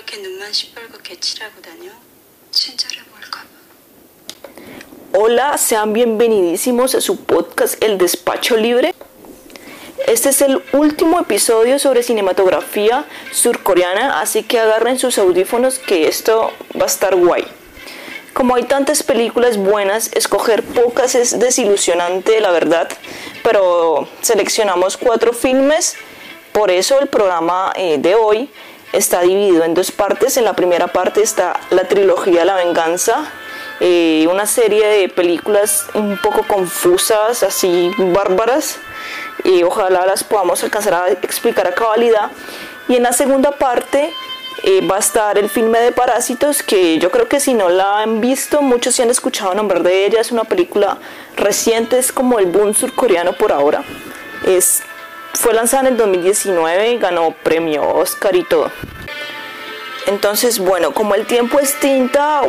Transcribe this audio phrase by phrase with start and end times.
[0.00, 1.90] 그렇게 눈만 시뻘겋게 칠하고 다녀?
[2.50, 3.48] 친절해 보일까 봐.
[5.12, 8.94] Hola, sean bienvenidísimos a su podcast El Despacho Libre.
[10.06, 16.52] Este es el último episodio sobre cinematografía surcoreana, así que agarren sus audífonos que esto
[16.74, 17.44] va a estar guay.
[18.32, 22.88] Como hay tantas películas buenas, escoger pocas es desilusionante, la verdad,
[23.42, 25.96] pero seleccionamos cuatro filmes,
[26.52, 28.48] por eso el programa eh, de hoy
[28.93, 30.37] está dividido en dos partes.
[30.37, 33.31] En la primera parte está la trilogía La Venganza,
[33.79, 38.77] eh, una serie de películas un poco confusas, así bárbaras,
[39.43, 42.31] y ojalá las podamos alcanzar a explicar a cabalidad.
[42.87, 44.13] Y en la segunda parte
[44.63, 48.01] eh, va a estar el filme de Parásitos, que yo creo que si no la
[48.01, 50.21] han visto, muchos sí han escuchado nombrar de ella.
[50.21, 50.97] Es una película
[51.35, 53.83] reciente, es como el boom surcoreano por ahora.
[54.45, 54.83] Es,
[55.33, 58.71] fue lanzada en el 2019 y ganó premio Oscar y todo.
[60.07, 62.41] Entonces, bueno, como el tiempo es tinta,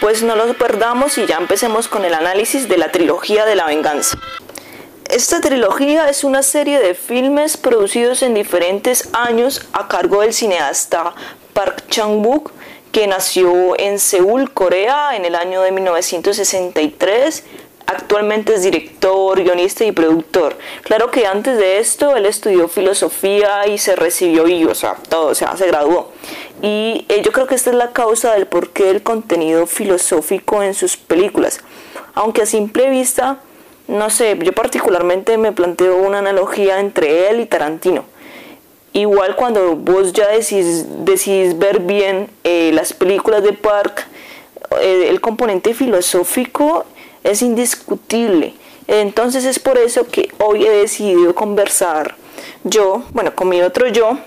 [0.00, 3.66] pues no lo perdamos y ya empecemos con el análisis de la trilogía de la
[3.66, 4.18] venganza.
[5.08, 11.14] Esta trilogía es una serie de filmes producidos en diferentes años a cargo del cineasta
[11.52, 12.52] Park Chang-wook,
[12.92, 17.44] que nació en Seúl, Corea, en el año de 1963.
[17.92, 20.56] Actualmente es director, guionista y productor.
[20.82, 25.26] Claro que antes de esto él estudió filosofía y se recibió y, o sea, todo,
[25.26, 26.12] o sea, se graduó.
[26.62, 30.74] Y eh, yo creo que esta es la causa del porqué del contenido filosófico en
[30.74, 31.62] sus películas.
[32.14, 33.40] Aunque a simple vista,
[33.88, 38.04] no sé, yo particularmente me planteo una analogía entre él y Tarantino.
[38.92, 40.86] Igual cuando vos ya decís,
[41.58, 44.06] ver bien eh, las películas de Park,
[44.80, 46.84] eh, el componente filosófico
[47.24, 48.54] es indiscutible.
[48.86, 52.16] Entonces es por eso que hoy he decidido conversar
[52.64, 54.18] yo, bueno, con mi otro yo,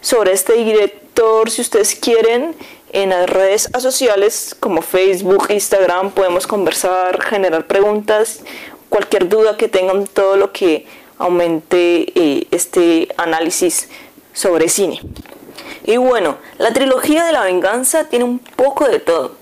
[0.00, 2.54] sobre este director, si ustedes quieren,
[2.92, 8.40] en las redes sociales como Facebook, Instagram, podemos conversar, generar preguntas,
[8.88, 10.86] cualquier duda que tengan, todo lo que
[11.18, 13.88] aumente eh, este análisis
[14.34, 15.00] sobre cine.
[15.84, 19.41] Y bueno, la trilogía de la venganza tiene un poco de todo.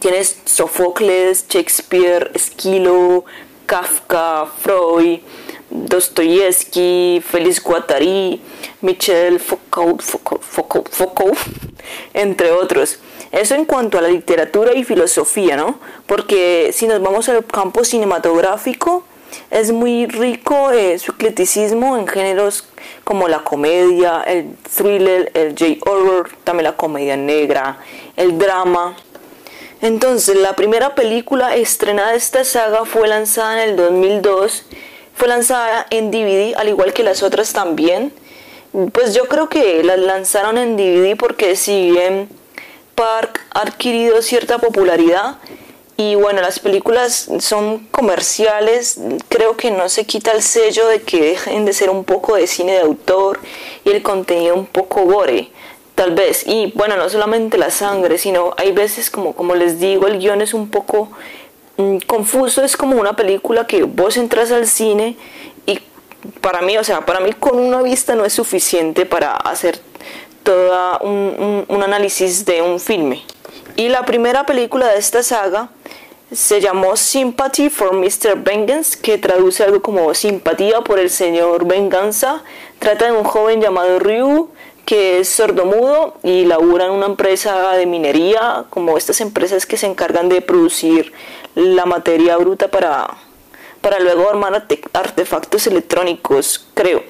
[0.00, 3.24] Tienes Sofocles, Shakespeare, Esquilo,
[3.66, 5.20] Kafka, Freud,
[5.70, 8.40] Dostoyevsky, Félix Guattari,
[8.82, 11.36] Michel Foucault, Foucault, Foucault,
[12.14, 12.98] entre otros.
[13.32, 15.78] Eso en cuanto a la literatura y filosofía, ¿no?
[16.06, 19.04] Porque si nos vamos al campo cinematográfico,
[19.50, 22.64] es muy rico eh, su criticismo en géneros
[23.04, 27.78] como la comedia, el thriller, el J-horror, también la comedia negra,
[28.16, 28.96] el drama.
[29.82, 34.64] Entonces, la primera película estrenada de esta saga fue lanzada en el 2002.
[35.14, 38.12] Fue lanzada en DVD, al igual que las otras también.
[38.92, 42.28] Pues yo creo que las lanzaron en DVD porque si bien
[42.94, 45.38] Park ha adquirido cierta popularidad,
[45.98, 49.00] y bueno, las películas son comerciales,
[49.30, 52.46] creo que no se quita el sello de que dejen de ser un poco de
[52.46, 53.40] cine de autor
[53.82, 55.50] y el contenido un poco gore,
[55.96, 56.46] tal vez.
[56.46, 60.40] Y bueno, no solamente la sangre, sino hay veces como, como les digo, el guion
[60.42, 61.08] es un poco
[61.78, 65.16] mm, confuso, es como una película que vos entras al cine
[65.64, 65.80] y
[66.40, 69.80] para mí, o sea, para mí con una vista no es suficiente para hacer
[70.44, 73.22] todo un, un análisis de un filme.
[73.74, 75.70] Y la primera película de esta saga
[76.30, 78.36] se llamó Sympathy for Mr.
[78.36, 82.42] Vengeance, que traduce algo como simpatía por el señor Venganza.
[82.78, 84.50] Trata de un joven llamado Ryu
[84.86, 89.86] que es sordomudo y labura en una empresa de minería, como estas empresas que se
[89.86, 91.12] encargan de producir
[91.56, 93.08] la materia bruta para,
[93.80, 97.02] para luego armar artefactos electrónicos, creo.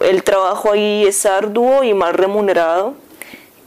[0.00, 2.94] El trabajo ahí es arduo y mal remunerado.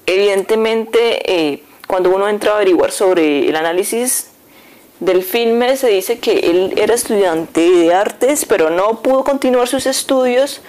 [0.07, 4.31] Evidentemente, eh, cuando uno entra a averiguar sobre el análisis
[4.99, 9.85] del filme se dice que él era estudiante de artes, pero no pudo continuar sus
[9.85, 10.61] estudios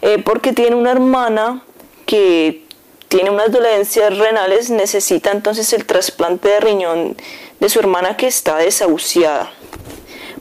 [0.00, 1.62] eh, porque tiene una hermana
[2.06, 2.64] que
[3.08, 7.16] tiene unas dolencias renales, necesita entonces el trasplante de riñón
[7.60, 9.52] de su hermana que está desahuciada,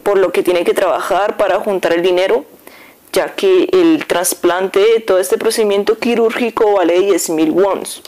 [0.03, 2.45] por lo que tiene que trabajar para juntar el dinero,
[3.11, 8.01] ya que el trasplante, todo este procedimiento quirúrgico vale 10 mil wons.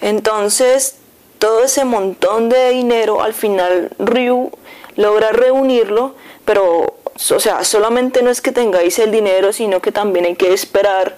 [0.00, 0.96] Entonces
[1.42, 4.52] todo ese montón de dinero, al final Ryu
[4.94, 10.24] logra reunirlo, pero, o sea, solamente no es que tengáis el dinero, sino que también
[10.24, 11.16] hay que esperar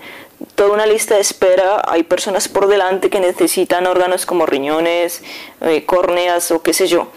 [0.55, 1.83] toda una lista de espera.
[1.87, 5.23] Hay personas por delante que necesitan órganos como riñones,
[5.61, 7.09] eh, córneas o qué sé yo.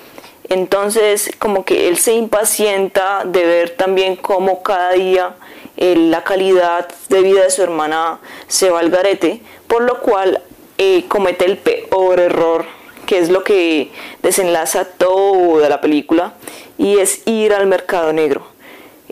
[0.50, 5.36] Entonces, como que él se impacienta de ver también cómo cada día
[5.76, 10.42] eh, la calidad de vida de su hermana se va al garete, por lo cual
[10.78, 12.66] eh, comete el peor error,
[13.06, 13.92] que es lo que
[14.24, 16.34] desenlaza toda la película,
[16.78, 18.57] y es ir al mercado negro.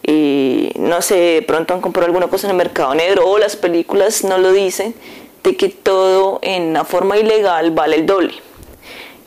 [0.07, 4.23] Y no sé, pronto han comprado alguna cosa en el mercado negro o las películas
[4.23, 4.93] no lo dicen,
[5.43, 8.33] de que todo en una forma ilegal vale el doble.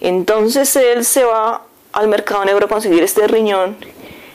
[0.01, 3.77] Entonces él se va al mercado negro a conseguir este riñón,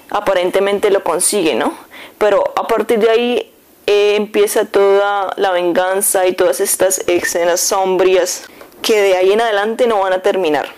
[0.10, 1.74] aparentemente lo consigue, ¿no?
[2.18, 3.54] Pero a partir de ahí
[3.86, 8.44] eh, empieza toda la venganza y todas estas escenas sombrías
[8.82, 10.74] que de ahí en adelante no van a terminar.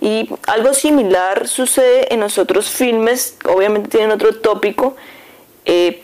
[0.00, 4.96] Y algo similar sucede en los otros filmes, obviamente tienen otro tópico,
[5.64, 6.02] eh,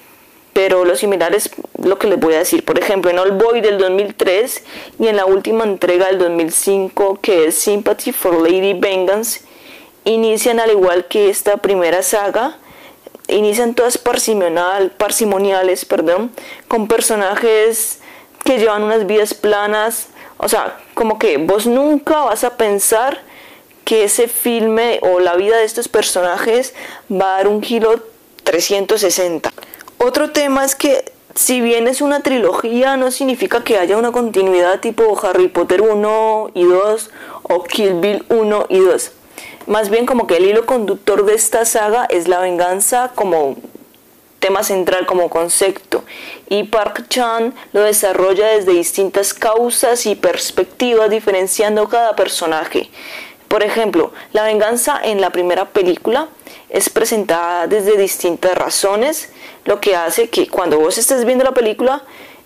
[0.52, 1.50] pero lo similar es
[1.82, 2.64] lo que les voy a decir.
[2.64, 4.64] Por ejemplo, en All Boy del 2003
[4.98, 9.40] y en la última entrega del 2005, que es Sympathy for Lady Vengeance,
[10.04, 12.58] inician al igual que esta primera saga,
[13.28, 16.32] inician todas parsimoniales, perdón,
[16.68, 18.00] con personajes
[18.44, 20.08] que llevan unas vidas planas,
[20.38, 23.20] o sea, como que vos nunca vas a pensar
[23.92, 26.72] que ese filme o la vida de estos personajes
[27.10, 28.02] va a dar un giro
[28.42, 29.52] 360.
[29.98, 34.80] Otro tema es que si bien es una trilogía, no significa que haya una continuidad
[34.80, 37.10] tipo Harry Potter 1 y 2
[37.42, 39.12] o Kill Bill 1 y 2.
[39.66, 43.56] Más bien como que el hilo conductor de esta saga es la venganza como
[44.42, 46.02] tema central, como concepto.
[46.48, 52.90] Y Park Chan lo desarrolla desde distintas causas y perspectivas, diferenciando cada personaje.
[53.52, 56.28] Por ejemplo, la venganza en la primera película
[56.70, 59.28] es presentada desde distintas razones,
[59.66, 62.02] lo que hace que cuando vos estés viendo la película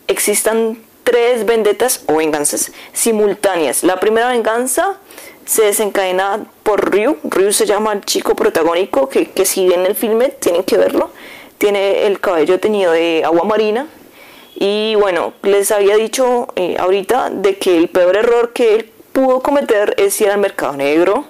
[0.08, 3.84] existan tres vendetas o venganzas simultáneas.
[3.84, 4.98] La primera venganza
[5.44, 7.18] se desencadena por Ryu.
[7.22, 11.10] Ryu se llama el chico protagónico que, que si ven el filme tienen que verlo.
[11.56, 13.86] Tiene el cabello teñido de agua marina.
[14.56, 19.40] Y bueno, les había dicho eh, ahorita de que el peor error que él pudo
[19.40, 21.24] cometer es ir al mercado negro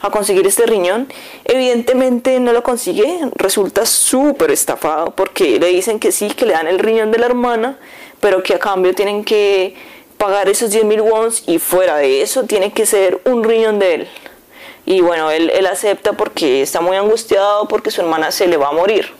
[0.00, 1.06] a conseguir este riñón.
[1.44, 6.66] Evidentemente no lo consigue, resulta súper estafado porque le dicen que sí, que le dan
[6.66, 7.78] el riñón de la hermana,
[8.20, 9.74] pero que a cambio tienen que
[10.16, 13.94] pagar esos 10 mil wons y fuera de eso tiene que ser un riñón de
[13.96, 14.08] él.
[14.86, 18.68] Y bueno, él, él acepta porque está muy angustiado porque su hermana se le va
[18.68, 19.12] a morir.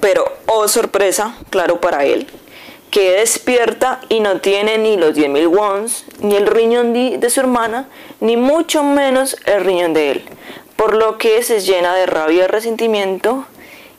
[0.00, 2.28] Pero, oh sorpresa, claro para él,
[2.94, 7.40] que despierta y no tiene ni los 10 mil wons, ni el riñón de su
[7.40, 7.88] hermana,
[8.20, 10.24] ni mucho menos el riñón de él.
[10.76, 13.46] Por lo que se llena de rabia y resentimiento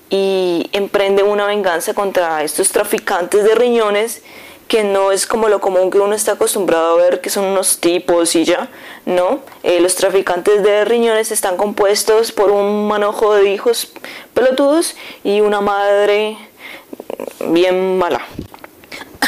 [0.09, 4.23] y emprende una venganza contra estos traficantes de riñones
[4.69, 7.81] que no es como lo común que uno está acostumbrado a ver, que son unos
[7.81, 8.69] tipos y ya,
[9.05, 9.41] no.
[9.63, 13.91] Eh, los traficantes de riñones están compuestos por un manojo de hijos
[14.33, 14.95] pelotudos
[15.25, 16.37] y una madre
[17.49, 18.25] bien mala.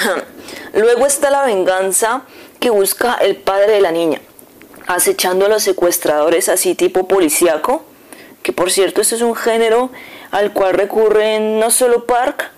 [0.74, 2.24] Luego está la venganza
[2.60, 4.22] que busca el padre de la niña,
[4.88, 7.84] acechando a los secuestradores así tipo policíaco,
[8.44, 9.90] que por cierto este es un género
[10.32, 12.52] al cual recurren no solo Park,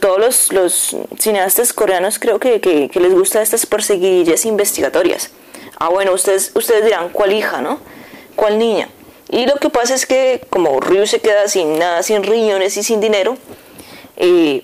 [0.00, 5.30] todos los, cineastas coreanos creo que, les gusta estas perseguidillas investigatorias.
[5.78, 7.78] Ah, bueno, ustedes, ustedes dirán, ¿cuál hija, no?
[8.34, 8.88] ¿Cuál niña?
[9.28, 12.82] Y lo que pasa es que como Ryu se queda sin nada, sin riñones y
[12.82, 13.36] sin dinero,
[14.16, 14.62] eh,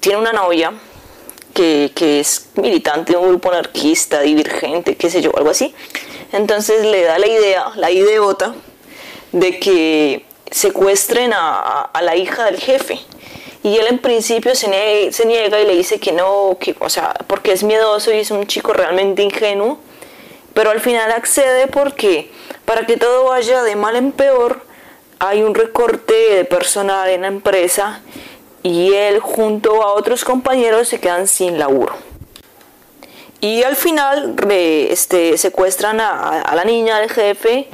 [0.00, 0.72] tiene una novia
[1.54, 5.74] que, que, es militante de un grupo anarquista, divergente, qué sé yo, algo así.
[6.32, 8.54] Entonces le da la idea, la ideota,
[9.32, 12.98] de que secuestren a, a la hija del jefe
[13.62, 17.52] y él en principio se niega, y le dice que no, que, o sea, porque
[17.52, 19.78] es miedoso y es un chico realmente ingenuo,
[20.54, 22.30] pero al final accede porque
[22.64, 24.62] para que todo vaya de mal en peor,
[25.18, 28.00] hay un recorte de personal en la empresa
[28.62, 31.94] y él junto a otros compañeros se quedan sin laburo.
[33.40, 37.68] Y al final este, secuestran a, a la niña del jefe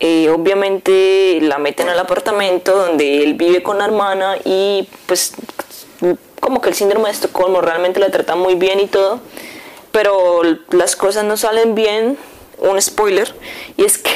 [0.00, 5.32] eh, obviamente la meten al apartamento donde él vive con la hermana y pues
[6.40, 9.20] como que el síndrome de Estocolmo realmente la trata muy bien y todo,
[9.92, 12.18] pero las cosas no salen bien,
[12.58, 13.34] un spoiler,
[13.76, 14.12] y es que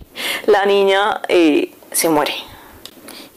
[0.46, 2.34] la niña eh, se muere.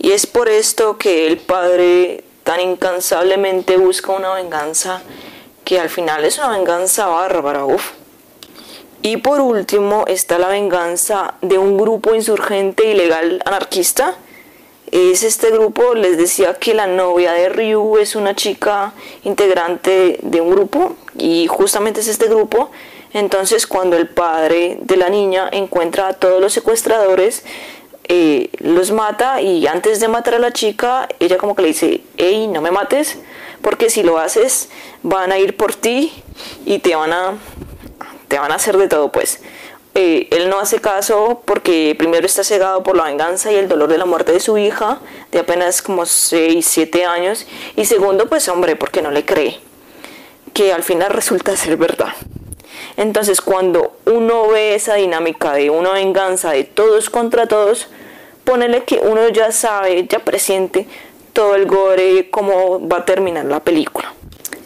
[0.04, 5.02] Y es por esto que el padre tan incansablemente busca una venganza
[5.64, 7.92] que al final es una venganza bárbara, uff.
[9.02, 14.18] Y por último está la venganza de un grupo insurgente ilegal anarquista.
[14.92, 18.92] Es este grupo, les decía que la novia de Ryu es una chica
[19.24, 22.72] integrante de un grupo y justamente es este grupo.
[23.14, 27.44] Entonces cuando el padre de la niña encuentra a todos los secuestradores,
[28.16, 32.02] eh, los mata y antes de matar a la chica, ella como que le dice,
[32.16, 33.18] hey, no me mates,
[33.64, 34.70] porque si lo haces
[35.02, 36.14] van a ir por ti
[36.64, 37.34] y te van a
[38.28, 39.42] te van a hacer de todo, pues.
[39.96, 43.90] Eh, él no hace caso porque primero está cegado por la venganza y el dolor
[43.90, 45.00] de la muerte de su hija,
[45.32, 49.60] de apenas como 6, 7 años, y segundo, pues hombre, porque no le cree,
[50.54, 52.14] que al final resulta ser verdad.
[52.96, 57.88] Entonces, cuando uno ve esa dinámica de una venganza de todos contra todos,
[58.44, 60.88] ponele que uno ya sabe, ya presiente
[61.34, 64.14] todo el gore, cómo va a terminar la película.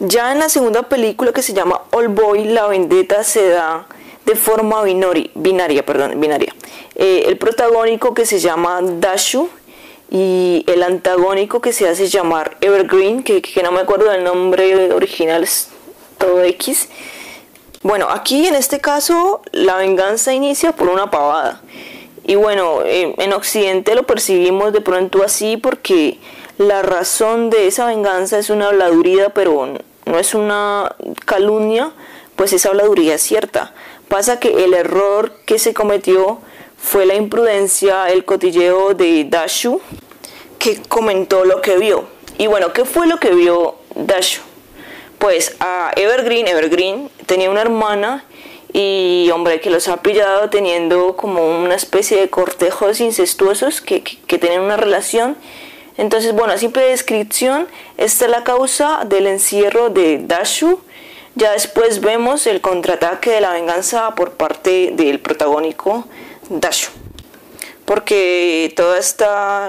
[0.00, 3.86] Ya en la segunda película que se llama All Boy, la vendetta se da
[4.24, 6.54] de forma binaria, perdón, binaria.
[6.94, 9.48] Eh, el protagónico que se llama Dashu
[10.10, 14.92] y el antagónico que se hace llamar Evergreen, que, que no me acuerdo del nombre
[14.92, 15.68] original, es
[16.18, 16.88] todo X.
[17.82, 21.60] Bueno, aquí en este caso la venganza inicia por una pavada.
[22.28, 26.18] Y bueno, eh, en Occidente lo percibimos de pronto así porque
[26.58, 29.66] la razón de esa venganza es una habladuría, pero
[30.04, 30.94] no es una
[31.24, 31.90] calumnia,
[32.36, 33.72] pues esa habladuría es cierta.
[34.08, 36.40] Pasa que el error que se cometió
[36.76, 39.80] fue la imprudencia, el cotilleo de Dashu,
[40.58, 42.08] que comentó lo que vio.
[42.36, 44.42] Y bueno, ¿qué fue lo que vio Dashu?
[45.18, 48.26] Pues a Evergreen, Evergreen tenía una hermana
[48.72, 54.38] y hombre que los ha pillado teniendo como una especie de cortejos incestuosos que, que,
[54.38, 55.36] tienen una relación.
[55.96, 60.80] Entonces, bueno, simple descripción, esta es la causa del encierro de Dashu
[61.38, 66.04] ya después vemos el contraataque de la venganza por parte del protagónico
[66.48, 66.90] Dashu.
[67.84, 69.24] Porque todo este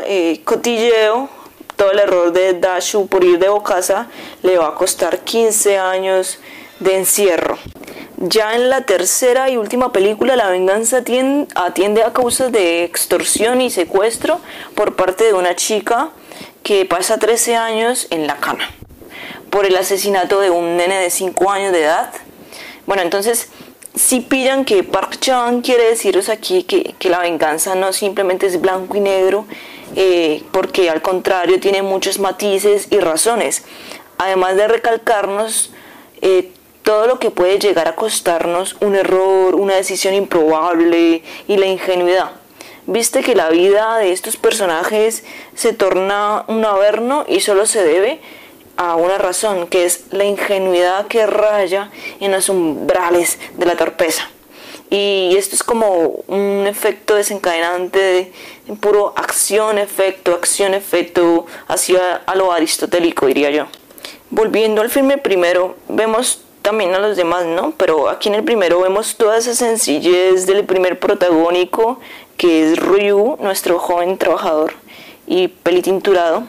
[0.06, 1.30] eh, cotilleo,
[1.76, 4.08] todo el error de Dashu por ir de Bocasa
[4.42, 6.40] le va a costar 15 años
[6.80, 7.60] de encierro.
[8.22, 13.70] Ya en la tercera y última película, la venganza atiende a causas de extorsión y
[13.70, 14.42] secuestro
[14.76, 16.10] por parte de una chica
[16.62, 18.66] que pasa 13 años en la cama
[19.50, 22.12] por el asesinato de un nene de 5 años de edad.
[22.86, 23.48] Bueno, entonces,
[23.96, 28.98] si pillan que Park Chan quiere deciros aquí que, la venganza no simplemente es blanco
[28.98, 29.46] y negro,
[29.96, 33.64] eh, porque al contrario tiene muchos matices y razones.
[34.18, 35.72] Además de recalcarnos
[36.22, 36.52] eh,
[36.90, 42.32] todo lo que puede llegar a costarnos un error, una decisión improbable y la ingenuidad.
[42.88, 48.20] Viste que la vida de estos personajes se torna un averno y solo se debe
[48.76, 54.28] a una razón, que es la ingenuidad que raya en los umbrales de la torpeza.
[54.90, 58.34] Y esto es como un efecto desencadenante de,
[58.78, 63.68] puro acción-efecto, acción-efecto, hacia a lo aristotélico, diría yo.
[64.32, 67.74] Volviendo al filme primero, vemos también a los demás, ¿no?
[67.78, 72.00] Pero aquí en el primero vemos toda esa sencillez del primer protagónico,
[72.38, 74.74] que es Ryu, nuestro joven trabajador
[75.28, 76.44] y pelitinturado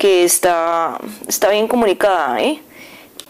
[0.00, 2.62] que está, está bien comunicada, ¿eh?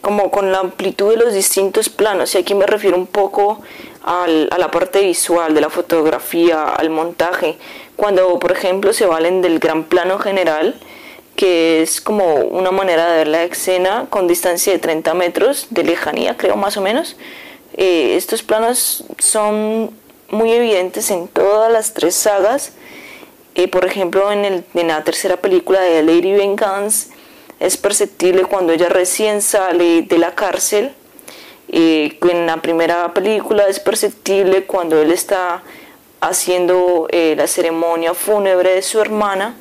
[0.01, 2.33] como con la amplitud de los distintos planos.
[2.35, 3.61] Y aquí me refiero un poco
[4.05, 7.59] al, a la parte visual de la fotografía, al montaje.
[7.97, 10.79] Cuando, por ejemplo, se valen del gran plano general,
[11.41, 15.85] que es como una manera de ver la escena con distancia de 30 metros de
[15.85, 17.17] lejanía, creo más o menos.
[17.79, 19.91] Eh, estos planos son
[20.29, 22.73] muy evidentes en todas las tres sagas
[23.55, 27.09] eh, por ejemplo, en, la tercera película de Lady Vengeance
[27.59, 30.93] es perceptible cuando ella recién sale de la cárcel.
[31.69, 35.63] Eh, en la primera película es perceptible cuando él está
[36.21, 39.57] haciendo eh, la ceremonia fúnebre de su hermana.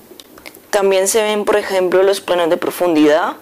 [0.69, 3.33] También se ven, por ejemplo, los planos de profundidad.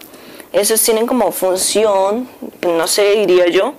[0.54, 2.28] Esos tienen como función,
[2.62, 3.74] no sé, diría yo,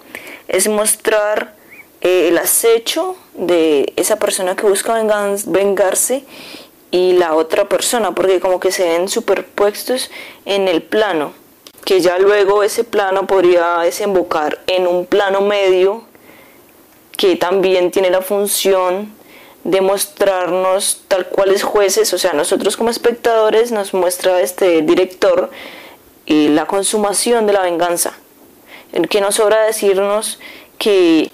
[0.49, 1.55] es mostrar
[2.01, 4.95] el acecho de esa persona que busca
[5.47, 6.25] vengarse
[6.91, 10.11] y la otra persona, porque como que se ven superpuestos
[10.45, 11.33] en el plano,
[11.85, 16.05] que ya luego ese plano podría desembocar en un plano medio
[17.17, 19.13] que también tiene la función
[19.65, 25.51] de mostrarnos tal cuales jueces, o sea, nosotros como espectadores nos muestra este director
[26.27, 28.15] y la consumación de la venganza,
[28.93, 30.39] el que nos sobra decirnos
[30.79, 31.31] que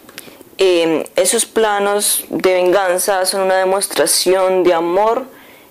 [0.59, 5.27] eh, esos planos de venganza son una demostración de amor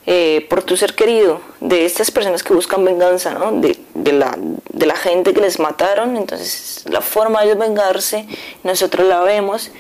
[0.06, 3.54] eh, por tu ser querido, de estas personas que buscan venganza, ¿no?
[3.54, 8.28] de, de, la, de la gente que les mataron, entonces la forma de vengarse,
[8.64, 9.72] nosotros la vemos,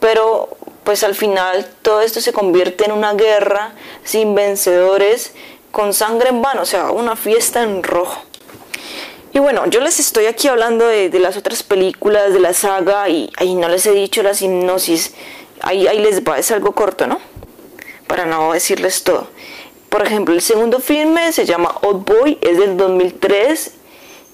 [0.00, 0.56] pero
[0.86, 3.72] pues al final todo esto se convierte en una guerra
[4.04, 5.32] sin vencedores,
[5.72, 8.22] con sangre en vano, o sea, una fiesta en rojo.
[9.32, 13.32] Y bueno, yo les estoy aquí hablando de, las otras películas de la saga y
[13.36, 15.12] ahí no les he dicho la hipnosis,
[15.60, 17.18] ahí, ahí les va, es algo corto, ¿no?
[18.06, 19.26] Para no decirles todo.
[19.88, 23.72] Por ejemplo, el segundo filme se llama Old Boy, es del 2003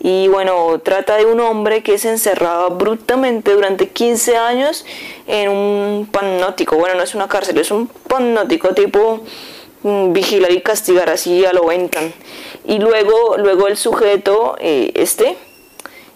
[0.04, 4.84] Y bueno, trata de un hombre que se encerraba abruptamente durante 15 años
[5.28, 6.76] en un panótico.
[6.76, 9.20] Bueno, no es una cárcel, es un panótico tipo
[9.84, 12.12] mm, vigilar y castigar, así a lo ventan.
[12.64, 15.36] Y luego, luego el sujeto, eh, este,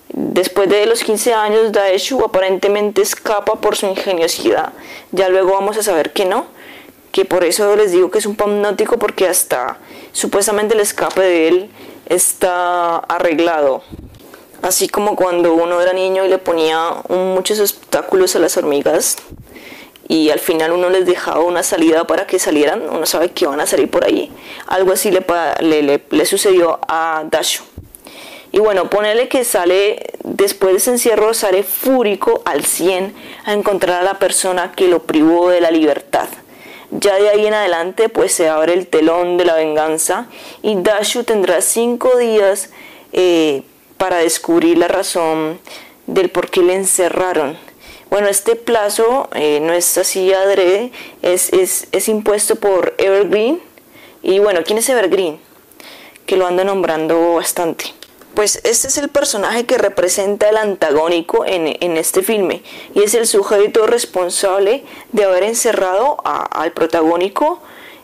[0.08, 4.72] después de los 15 años, Daeshu aparentemente escapa por su ingeniosidad.
[5.12, 6.46] Ya luego vamos a saber que no,
[7.12, 9.78] que por eso les digo que es un panótico porque hasta
[10.10, 11.70] supuestamente el escape de él
[12.06, 13.82] está arreglado.
[14.62, 19.16] Así como cuando uno era niño y le ponía muchos obstáculos a las hormigas
[20.08, 23.60] y al final uno les dejaba una salida para que salieran, uno sabe que van
[23.60, 24.32] a salir por ahí.
[24.66, 27.64] Algo así le, le, sucedió a Dashu.
[28.52, 34.00] Y bueno, ponele que sale, después de ese encierro, sale fúrico al 100 a encontrar
[34.00, 36.28] a la persona que lo privó de la libertad.
[36.98, 40.28] Ya de ahí en adelante pues se abre el telón de la venganza
[40.62, 42.70] y Dashu tendrá cinco días
[43.12, 43.62] eh,
[43.98, 45.58] para descubrir la razón
[46.06, 47.58] del por qué le encerraron.
[48.08, 53.60] Bueno, este plazo eh, no es así adrede, es, es, es impuesto por Evergreen.
[54.22, 55.38] Y bueno, ¿quién es Evergreen?
[56.24, 57.95] Que lo ando nombrando bastante
[58.36, 62.62] pues este es el personaje que representa el antagónico en, este filme
[62.94, 67.60] y es el sujeto responsable de haber encerrado al protagónico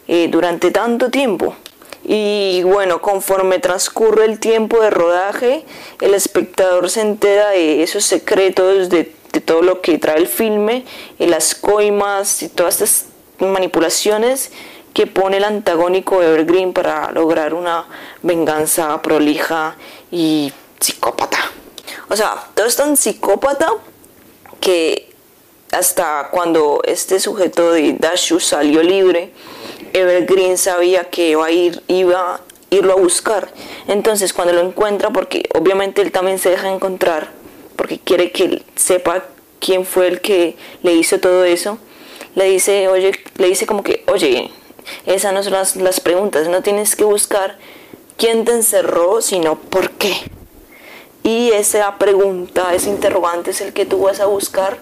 [0.09, 1.55] eh, durante tanto tiempo.
[2.03, 5.67] Y bueno, conforme transcurre el tiempo de rodaje,
[6.01, 10.85] el espectador se entera de esos secretos, de, de todo lo que trae el filme,
[11.19, 13.07] y las coimas y todas estas
[13.39, 14.51] manipulaciones
[14.95, 17.87] que pone el antagónico Evergreen para lograr una
[18.23, 19.77] venganza prolija
[20.12, 21.38] y psicópata.
[22.09, 23.73] O sea, todo es tan psicópata
[24.61, 25.11] que
[25.73, 29.33] hasta cuando este sujeto de Dashu salió libre,
[29.95, 33.52] Evergreen sabía que iba a, ir, irlo a buscar.
[33.88, 37.31] Entonces cuando lo encuentra, porque obviamente él también se deja encontrar,
[37.76, 39.25] porque quiere que él sepa
[39.59, 41.78] quién fue el que le hizo todo eso,
[42.35, 44.51] le dice, oye, le dice como que, oye,
[45.07, 47.57] esas no son las preguntas, no tienes que buscar
[48.16, 50.14] quién te encerró, sino por qué.
[51.22, 54.79] Y esa pregunta, ese interrogante es el que tú vas a buscar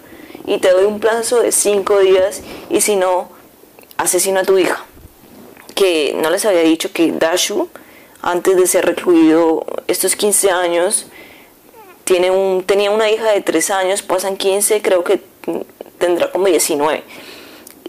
[0.46, 3.28] y te doy un plazo de cinco días y si no,
[3.98, 4.84] asesina a tu hija.
[5.74, 7.68] Que no les había dicho que Dashu,
[8.22, 11.06] antes de ser recluido estos 15 años,
[12.04, 15.20] tiene un, tenía una hija de 3 años, pasan 15, creo que
[15.98, 17.04] tendrá como 19.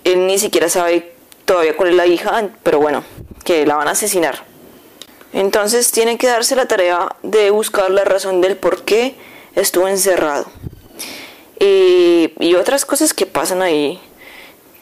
[0.03, 1.13] Él ni siquiera sabe
[1.45, 3.03] todavía cuál es la hija, pero bueno,
[3.43, 4.50] que la van a asesinar.
[5.33, 9.15] Entonces tiene que darse la tarea de buscar la razón del por qué
[9.55, 10.45] estuvo encerrado.
[11.59, 13.99] Y, otras cosas que pasan ahí,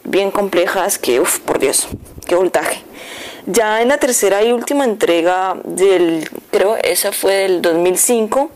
[0.03, 1.87] bien complejas, que, uff, por Dios,
[2.25, 2.81] qué voltaje.
[3.45, 8.49] Ya en la tercera y última entrega del, creo, esa fue del 2005,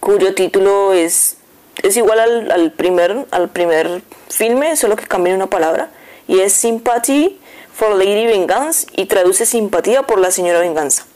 [0.00, 1.36] cuyo título es,
[1.82, 5.90] es igual al, primer, al primer filme, solo que cambia una palabra,
[6.28, 7.38] y es Sympathy
[7.74, 11.06] for Lady Vengeance y traduce simpatía por la señora Venganza.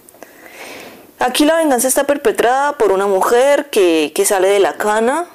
[1.19, 5.27] Aquí la venganza está perpetrada por una mujer que, que sale de la cana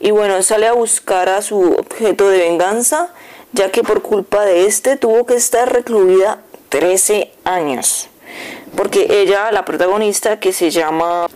[0.00, 3.10] y bueno, sale a buscar a su objeto de venganza,
[3.52, 8.08] ya que por culpa de este tuvo que estar recluida 13 años.
[8.76, 11.26] Porque ella, la protagonista, que se llama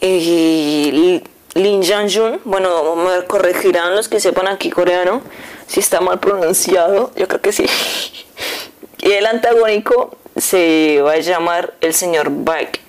[0.00, 1.22] eh,
[1.54, 5.20] Lin Jun, bueno, me corregirán los que sepan aquí coreano,
[5.70, 7.64] si está mal pronunciado, yo creo que sí.
[9.02, 12.80] Y el antagónico se va a llamar el señor Bike.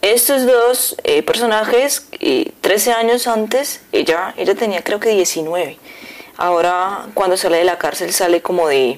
[0.00, 2.08] Estos dos eh, personajes,
[2.62, 5.76] 13 años antes, ella, ella tenía creo que 19.
[6.38, 8.96] Ahora cuando sale de la cárcel sale como de,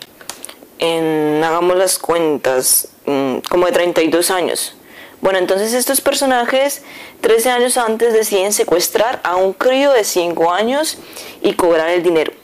[0.78, 4.76] en, hagamos las cuentas, mm, como de 32 años.
[5.20, 6.82] Bueno, entonces estos personajes
[7.22, 10.98] 13 años antes deciden secuestrar a un crío de 5 años
[11.42, 12.39] y cobrar el dinero.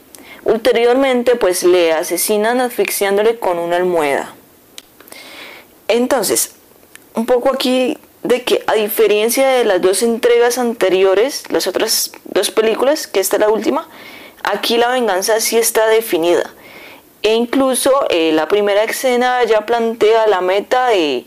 [0.47, 4.33] Ulteriormente, pues le asesinan asfixiándole con una almohada.
[5.89, 6.51] Entonces,
[7.15, 12.49] un poco aquí de que a diferencia de las dos entregas anteriores, las otras dos
[12.49, 13.89] películas, que esta es la última,
[14.41, 16.49] aquí la venganza sí está definida.
[17.23, 21.25] E incluso eh, la primera escena ya plantea la meta de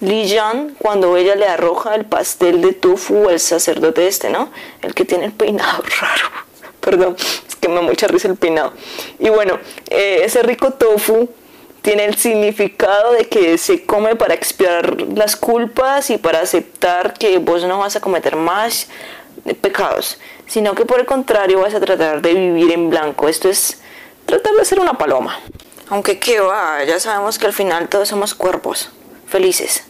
[0.00, 4.50] Li Yan cuando ella le arroja el pastel de tofu al sacerdote este, ¿no?
[4.82, 6.46] El que tiene el peinado raro
[6.86, 7.16] perdón,
[7.68, 8.72] me da mucha risa el peinado.
[9.18, 9.58] Y bueno,
[9.90, 11.28] eh, ese rico tofu
[11.82, 17.38] tiene el significado de que se come para expiar las culpas y para aceptar que
[17.38, 18.88] vos no vas a cometer más
[19.60, 23.28] pecados, sino que por el contrario vas a tratar de vivir en blanco.
[23.28, 23.80] Esto es
[24.24, 25.38] tratar de ser una paloma.
[25.88, 28.90] Aunque qué va, ya sabemos que al final todos somos cuerpos
[29.28, 29.84] felices.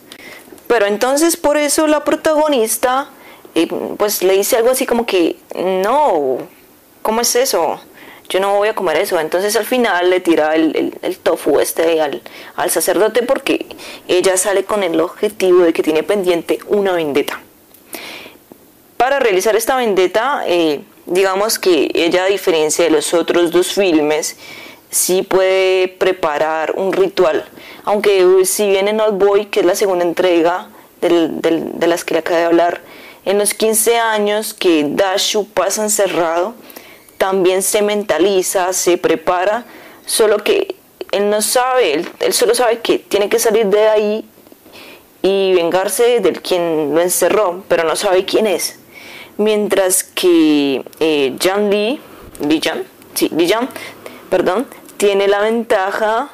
[0.67, 3.09] Pero entonces por eso la protagonista
[3.55, 6.39] eh, pues le dice algo así como que, no,
[7.07, 7.79] ¿cómo es eso?
[8.29, 9.21] Yo no voy a comer eso.
[9.21, 12.21] Entonces al final le tira el, tofu este al,
[12.69, 13.65] sacerdote porque
[14.09, 17.41] ella sale con el objetivo de que tiene pendiente una vendetta.
[18.97, 24.37] Para realizar esta vendetta, eh, digamos que ella a diferencia de los otros dos filmes,
[24.91, 27.45] sí puede preparar un ritual.
[27.85, 32.19] Aunque si bien en Old Boy, que es la segunda entrega de las que le
[32.19, 32.81] acabo de hablar,
[33.25, 36.55] en los 15 años que Dashu pasa encerrado,
[37.19, 39.65] también se mentaliza, se prepara,
[40.05, 40.77] solo que
[41.13, 44.25] él no sabe, él, solo sabe que tiene que salir de ahí
[45.23, 48.79] y vengarse del quien lo encerró, pero no sabe quién es.
[49.39, 52.01] Mientras que eh, Jan Lee,
[52.41, 53.69] Lee Jan, sí, Lee Jan,
[54.31, 56.31] perdón, tiene la ventaja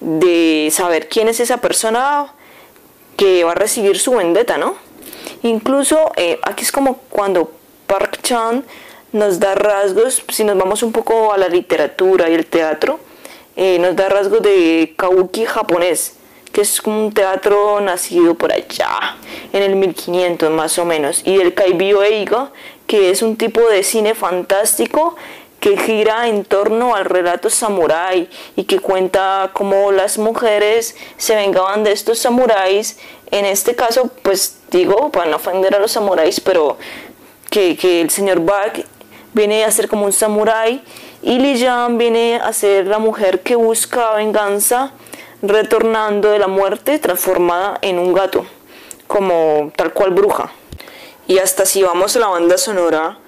[0.00, 2.32] de saber quién es esa persona
[3.16, 4.76] que va a recibir su vendetta, ¿no?
[5.42, 7.50] Incluso eh, aquí es como cuando
[7.86, 8.64] Park Chan
[9.12, 13.00] nos da rasgos, si nos vamos un poco a la literatura y el teatro,
[13.56, 16.14] eh, nos da rasgos de kabuki japonés,
[16.52, 19.16] que es un teatro nacido por allá,
[19.52, 22.50] en el 1500 más o menos, y el kaibyo eiga,
[22.86, 25.16] que es un tipo de cine fantástico
[25.60, 31.82] que gira en torno al relato samurái y que cuenta cómo las mujeres se vengaban
[31.84, 32.98] de estos samuráis.
[33.30, 36.78] En este caso, pues digo, para no ofender a los samuráis, pero
[37.50, 38.78] que, el señor Bach
[39.32, 40.82] viene a ser como un samurái
[41.22, 44.92] y Li Yan viene a ser la mujer que busca venganza
[45.42, 48.46] retornando de la muerte transformada en un gato,
[49.06, 50.50] como tal cual bruja.
[51.26, 53.18] Y hasta si vamos a la banda sonora,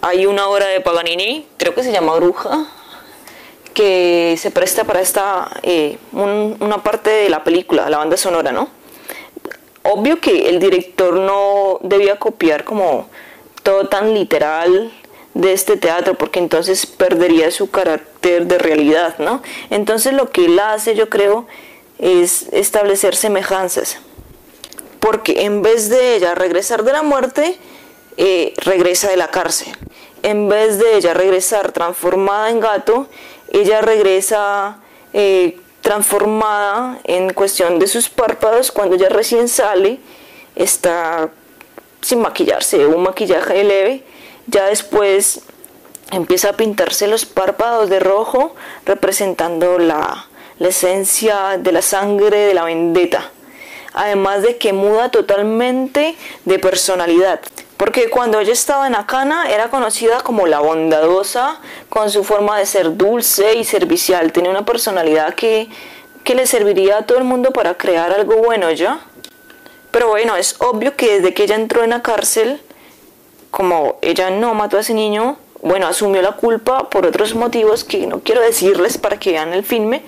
[0.00, 2.66] hay una obra de Paganini, creo que se llama Bruja,
[3.74, 8.68] que se presta para esta eh, una parte de la película, la banda sonora, ¿no?
[9.82, 13.08] Obvio que el director no debía copiar como
[13.62, 14.92] todo tan literal
[15.38, 19.40] de este teatro porque entonces perdería su carácter de realidad, ¿no?
[19.70, 21.46] Entonces lo que él hace, yo creo,
[22.00, 23.98] es establecer semejanzas.
[24.98, 27.56] Porque en vez de ella regresar de la muerte,
[28.16, 29.68] eh, regresa de la cárcel.
[30.24, 33.06] En vez de ella regresar transformada en gato,
[33.52, 34.80] ella regresa
[35.12, 40.00] eh, transformada en cuestión de sus párpados cuando ella recién sale,
[40.56, 41.30] está
[42.00, 44.02] sin maquillarse, un maquillaje leve,
[44.48, 45.42] ya después
[46.10, 48.54] empieza a pintarse los párpados de rojo
[48.86, 50.26] representando la,
[50.58, 53.30] esencia de la sangre de la vendetta.
[53.92, 57.40] Además de que muda totalmente de personalidad.
[57.76, 62.66] Porque cuando ella estaba en Akana era conocida como la bondadosa, con su forma de
[62.66, 65.68] ser dulce y servicial, tenía una personalidad que,
[66.24, 69.00] que le serviría a todo el mundo para crear algo bueno ya.
[69.92, 72.60] Pero bueno, es obvio que desde que ella entró en la cárcel,
[73.50, 78.06] como ella no mató a ese niño, bueno, asumió la culpa por otros motivos que
[78.06, 80.02] no quiero decirles para que vean el filme,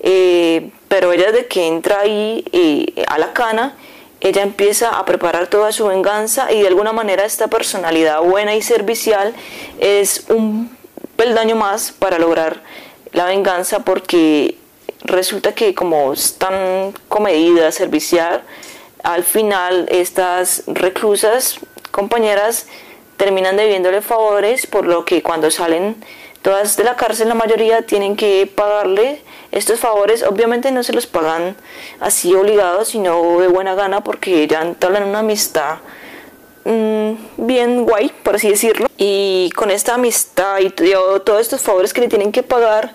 [0.00, 3.76] eh, pero ella desde que entra ahí eh, a la cana,
[4.20, 8.62] ella empieza a preparar toda su venganza y de alguna manera esta personalidad buena y
[8.62, 9.34] servicial
[9.78, 10.76] es un
[11.16, 12.62] peldaño más para lograr
[13.12, 14.56] la venganza porque
[15.04, 18.42] resulta que como es tan comedida, servicial,
[19.02, 21.60] al final estas reclusas,
[21.96, 22.66] compañeras,
[23.16, 25.96] terminan debiéndole favores por lo que cuando salen
[26.42, 29.20] todas de la cárcel la mayoría tienen que pagarle
[29.52, 31.56] estos favores obviamente no se los pagan
[31.98, 35.78] así obligados, sino de buena gana porque ya entablan una amistad
[36.64, 38.86] mm, bien guay, por así decirlo.
[38.98, 42.94] Y con esta amistad y todos estos favores que le tienen que pagar,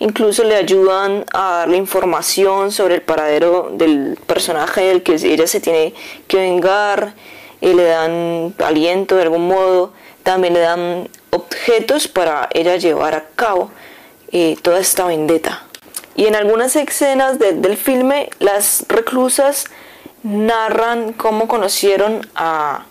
[0.00, 5.60] incluso le ayudan a darle información sobre el paradero del personaje del que ella se
[5.60, 5.94] tiene
[6.26, 7.14] que vengar,
[7.60, 9.92] y le dan aliento de algún modo,
[10.22, 13.70] también le dan objetos para ella llevar a cabo
[14.32, 15.64] eh, toda esta vendetta.
[16.16, 19.66] Y en algunas escenas del filme, las reclusas
[20.22, 22.84] narran cómo conocieron a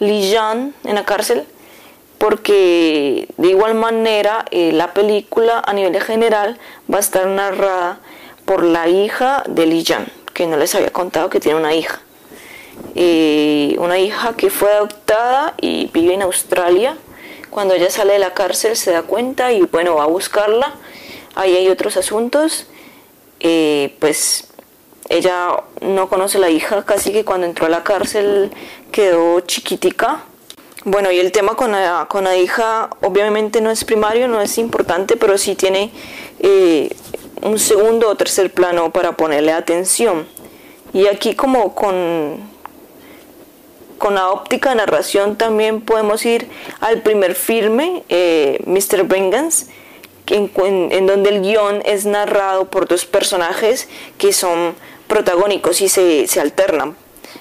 [0.00, 1.46] Li Yan en la cárcel,
[2.18, 6.58] porque de igual manera eh, la película a nivel general
[6.92, 8.00] va a estar narrada
[8.44, 12.00] por la hija de Li Yan, que no les había contado que tiene una hija.
[13.78, 16.96] Una hija que fue adoptada y vive en Australia.
[17.50, 20.74] Cuando ella sale de la cárcel se da cuenta y bueno, va a buscarla.
[21.34, 22.66] Ahí hay otros asuntos
[23.46, 24.48] eh, pues
[25.10, 28.50] ella no conoce a la hija, casi que cuando entró a la cárcel
[28.90, 30.24] quedó chiquitica.
[30.86, 34.56] Bueno, y el tema con la, con la hija obviamente no es primario, no es
[34.56, 35.92] importante, pero sí tiene
[36.40, 36.94] eh,
[37.42, 40.26] un segundo o tercer plano para ponerle atención.
[40.94, 42.48] Y aquí como con,
[44.04, 46.46] con la óptica narración también podemos ir
[46.80, 49.04] al primer filme, eh, Mr.
[49.04, 49.68] Vengeance,
[50.26, 53.88] en, donde el guion es narrado por dos personajes
[54.18, 54.74] que son
[55.06, 56.94] protagónicos y se, se alternan.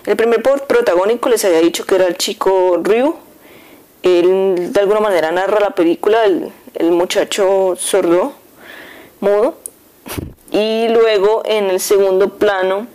[0.06, 3.14] El primer protagónico les había dicho que era el chico Ryu.
[4.02, 8.32] Él de alguna manera narra la película, el, el muchacho sordo,
[9.20, 9.58] mudo.
[10.50, 12.88] Y luego en el segundo plano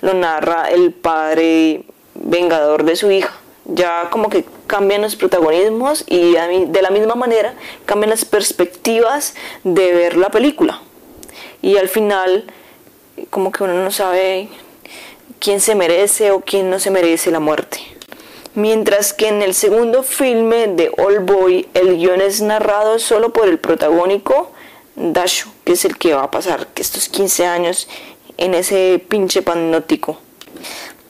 [0.00, 3.34] lo narra el padre vengador de su hija.
[3.66, 7.54] Ya como que cambian los protagonismos y de la misma manera
[7.86, 10.82] cambian las perspectivas de ver la película.
[11.62, 12.44] Y al final
[13.30, 14.48] como que uno no sabe
[15.38, 17.78] quién se merece o quién no se merece la muerte.
[18.54, 23.48] Mientras que en el segundo filme de All Boy el guion es narrado solo por
[23.48, 24.52] el protagónico
[24.96, 27.88] Dashu, que es el que va a pasar estos 15 años
[28.36, 30.18] en ese pinche panótico.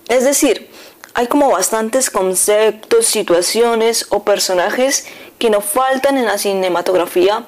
[0.09, 0.71] Es decir,
[1.15, 5.07] hay como bastantes conceptos, situaciones o personajes
[5.39, 7.47] que no faltan en la cinematografía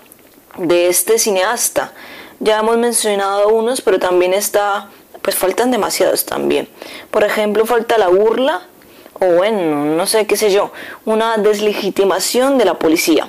[0.57, 1.93] de este cineasta.
[2.39, 4.89] Ya hemos mencionado unos, pero también está,
[5.21, 6.69] pues faltan demasiados también.
[7.11, 8.63] Por ejemplo, falta la burla,
[9.15, 10.71] o bueno, no sé qué sé yo,
[11.05, 13.29] una deslegitimación de la policía.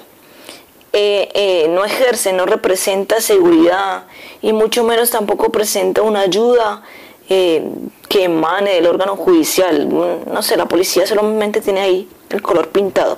[0.93, 4.05] Eh, eh, no ejerce, no representa seguridad
[4.41, 6.83] y mucho menos tampoco presenta una ayuda
[7.29, 7.69] eh,
[8.09, 9.89] que emane del órgano judicial.
[9.89, 13.17] No sé, la policía solamente tiene ahí el color pintado.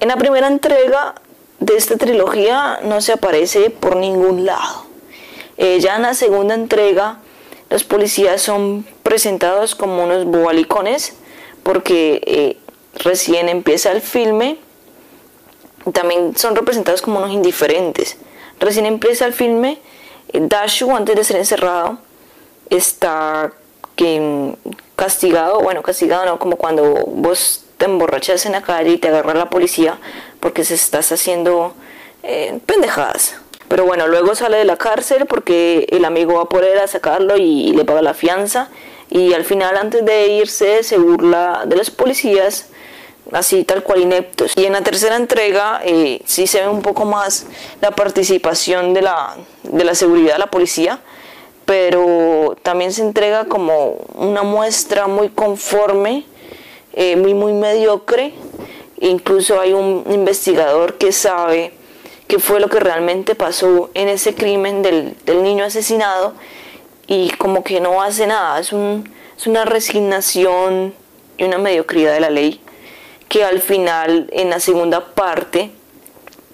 [0.00, 1.14] En la primera entrega
[1.60, 4.84] de esta trilogía no se aparece por ningún lado.
[5.56, 7.20] ya en la segunda entrega
[7.70, 11.14] los policías son presentados como unos bobalicones
[11.62, 12.58] porque
[12.96, 14.58] recién empieza el filme
[15.92, 18.16] también son representados como unos indiferentes.
[18.58, 19.78] Recién empieza el filme,
[20.32, 21.98] eh, Dashu, antes de ser encerrado,
[22.76, 23.52] está
[23.96, 24.54] que,
[24.96, 29.34] castigado, bueno, castigado no, como cuando vos te emborrachas en la calle y te agarra
[29.34, 29.98] la policía
[30.40, 31.74] porque se estás haciendo
[32.22, 33.36] eh, pendejadas.
[33.68, 37.36] Pero bueno, luego sale de la cárcel porque el amigo va por él a sacarlo
[37.36, 38.68] y le paga la fianza.
[39.10, 42.68] Y al final, antes de irse, se burla de los policías
[43.32, 44.52] así tal cual ineptos.
[44.56, 47.46] Y en la tercera entrega eh, sí se ve un poco más
[47.80, 51.00] la participación de la, de la seguridad de la policía,
[51.64, 56.24] pero también se entrega como una muestra muy conforme,
[56.92, 58.34] eh, muy, muy mediocre.
[59.00, 61.72] Incluso hay un investigador que sabe
[62.28, 66.34] qué fue lo que realmente pasó en ese crimen del, del niño asesinado
[67.06, 70.94] y como que no hace nada, es, un, es una resignación
[71.36, 72.60] y una mediocridad de la ley
[73.28, 75.70] que al final en la segunda parte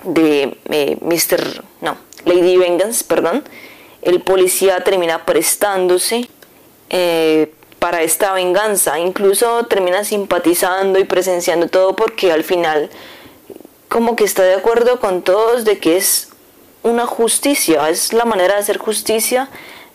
[0.04, 0.96] de eh,
[1.80, 3.44] no, Lady Vengeance, perdón,
[4.02, 6.28] el policía termina prestándose
[6.88, 12.90] eh, para esta venganza, incluso termina simpatizando y presenciando todo porque al final
[13.88, 16.28] como que está de acuerdo con todos de que es
[16.82, 19.48] una justicia, es la manera de hacer justicia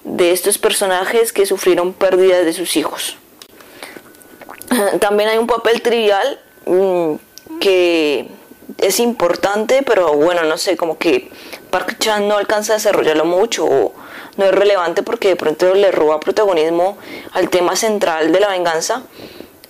[0.03, 3.17] de estos personajes que sufrieron pérdidas de sus hijos.
[4.99, 7.15] También hay un papel trivial Mm,
[7.59, 8.27] que
[8.79, 11.29] es importante, pero bueno, no sé, como que
[11.75, 13.91] Park Chan no alcanza a desarrollarlo mucho o
[14.37, 16.97] no es relevante porque de pronto le roba protagonismo
[17.33, 19.03] al tema central de la venganza,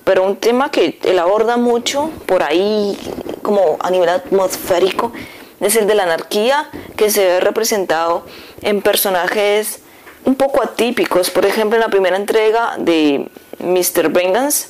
[0.03, 2.95] pero un tema que él aborda mucho por ahí
[3.41, 5.13] como a nivel atmosférico
[5.59, 8.23] es el de la anarquía que se ve representado
[8.61, 9.79] en personajes
[10.25, 14.09] un poco atípicos, por ejemplo en la primera entrega de Mr.
[14.09, 14.67] Vengeance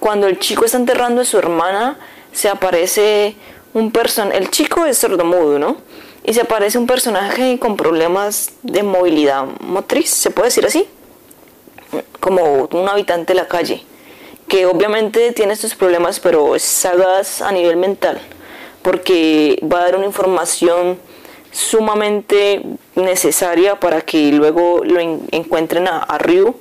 [0.00, 1.96] cuando el chico está enterrando a su hermana,
[2.32, 3.36] se aparece
[3.72, 5.76] un personaje, el chico es sordomudo, ¿no?
[6.26, 10.88] Y se aparece un personaje con problemas de movilidad motriz, ¿se puede decir así?
[12.18, 13.84] Como un habitante de la calle,
[14.48, 18.20] que obviamente tiene estos problemas, pero es sagaz a nivel mental,
[18.82, 20.98] porque va a dar una información
[21.52, 22.62] sumamente
[22.96, 26.56] necesaria para que luego lo encuentren a, Ryu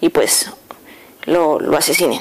[0.00, 0.50] y pues
[1.26, 2.20] lo, lo asesinen.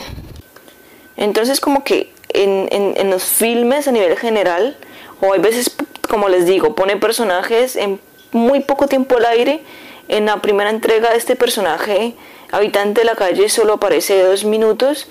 [1.16, 4.78] Entonces como que en, en, los filmes a nivel general,
[5.22, 5.72] o hay veces,
[6.12, 7.98] como les digo, pone personajes en
[8.34, 9.62] muy poco tiempo al aire.
[10.10, 12.16] En la primera entrega este personaje,
[12.52, 15.08] habitante de la calle, solo aparece dos minutos.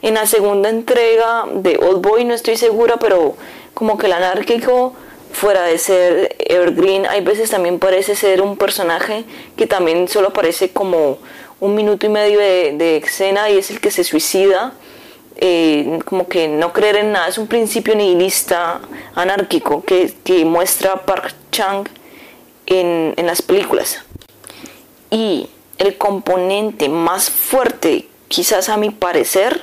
[0.00, 3.34] En la segunda entrega de Old Boy no estoy segura, pero
[3.74, 4.94] como que el anárquico,
[5.32, 9.24] fuera de ser Evergreen, hay veces también parece ser un personaje
[9.56, 11.18] que también solo aparece como
[11.58, 14.72] un minuto y medio de escena y es el que se suicida
[15.36, 18.80] eh, como que no creer en nada, es un principio nihilista,
[19.14, 21.88] anárquico, que, muestra Park Chang
[22.66, 24.02] en, las películas.
[25.10, 29.62] Y el componente más fuerte, quizás a mi parecer,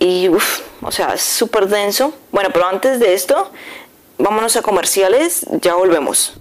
[0.00, 2.14] y uff, o sea, es súper denso.
[2.30, 3.50] Bueno, pero antes de esto,
[4.16, 6.34] vámonos a comerciales, ya volvemos.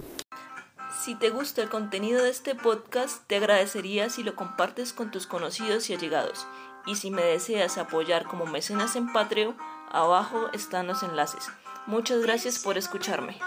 [1.03, 5.25] Si te gusta el contenido de este podcast, te agradecería si lo compartes con tus
[5.25, 6.45] conocidos y allegados.
[6.87, 9.55] Y si me deseas apoyar como mecenas en Patreon,
[9.91, 11.49] abajo están los enlaces.
[11.85, 13.37] Muchas gracias por escucharme.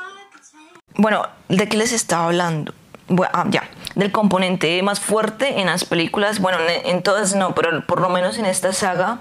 [0.95, 2.75] Bueno, ¿de qué les estaba hablando?
[3.33, 7.85] Ah, ya, del componente más fuerte en las películas, bueno, en, en todas no, pero
[7.87, 9.21] por lo menos en esta saga,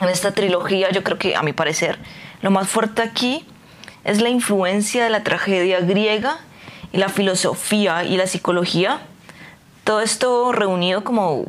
[0.00, 1.98] en esta trilogía, yo creo que a mi parecer,
[2.40, 3.44] lo más fuerte aquí
[4.04, 6.38] es la influencia de la tragedia griega
[6.92, 9.00] y la filosofía y la psicología.
[9.84, 11.44] Todo esto reunido como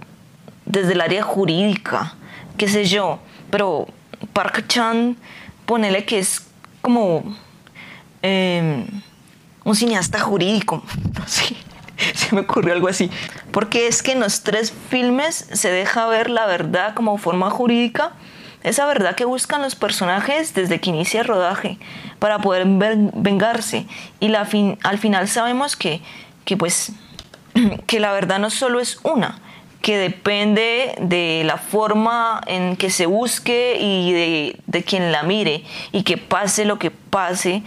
[0.69, 2.13] desde el área jurídica,
[2.57, 3.87] qué sé yo, pero
[4.31, 5.17] Park Chan,
[5.65, 6.47] ponele que es
[6.81, 7.35] como
[8.21, 8.85] em,
[9.65, 10.83] un cineasta jurídico,
[11.25, 11.57] sí,
[12.13, 13.09] se me ocurrió algo así,
[13.51, 18.13] porque es que en los tres filmes se deja ver la verdad como forma jurídica,
[18.61, 21.79] esa verdad que buscan los personajes desde que inicia el rodaje
[22.19, 23.87] para poder vengarse
[24.19, 24.47] y la
[24.83, 26.01] al final sabemos que,
[26.45, 26.91] que pues
[27.87, 29.39] que la verdad no solo es una,
[29.81, 35.63] que depende de la forma en que se busque y de, de quien la mire
[35.91, 37.63] y que pase lo que pase.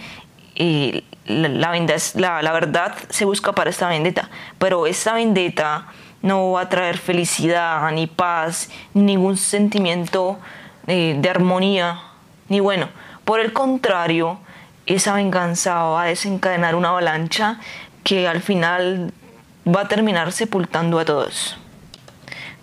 [0.55, 5.87] Y la, la, la, verdad se busca para esta vendetta, pero esta vendetta
[6.21, 10.39] no va a traer felicidad, ni paz, ni ningún sentimiento
[10.87, 12.01] eh, de armonía,
[12.49, 12.89] ni bueno.
[13.25, 14.39] Por el contrario,
[14.87, 17.59] esa venganza va a desencadenar una avalancha
[18.05, 19.13] que al final
[19.67, 21.57] va a terminar sepultando a todos.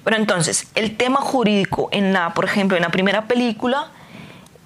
[0.04, 3.92] Pero entonces, el tema jurídico en la, por ejemplo, en la primera película,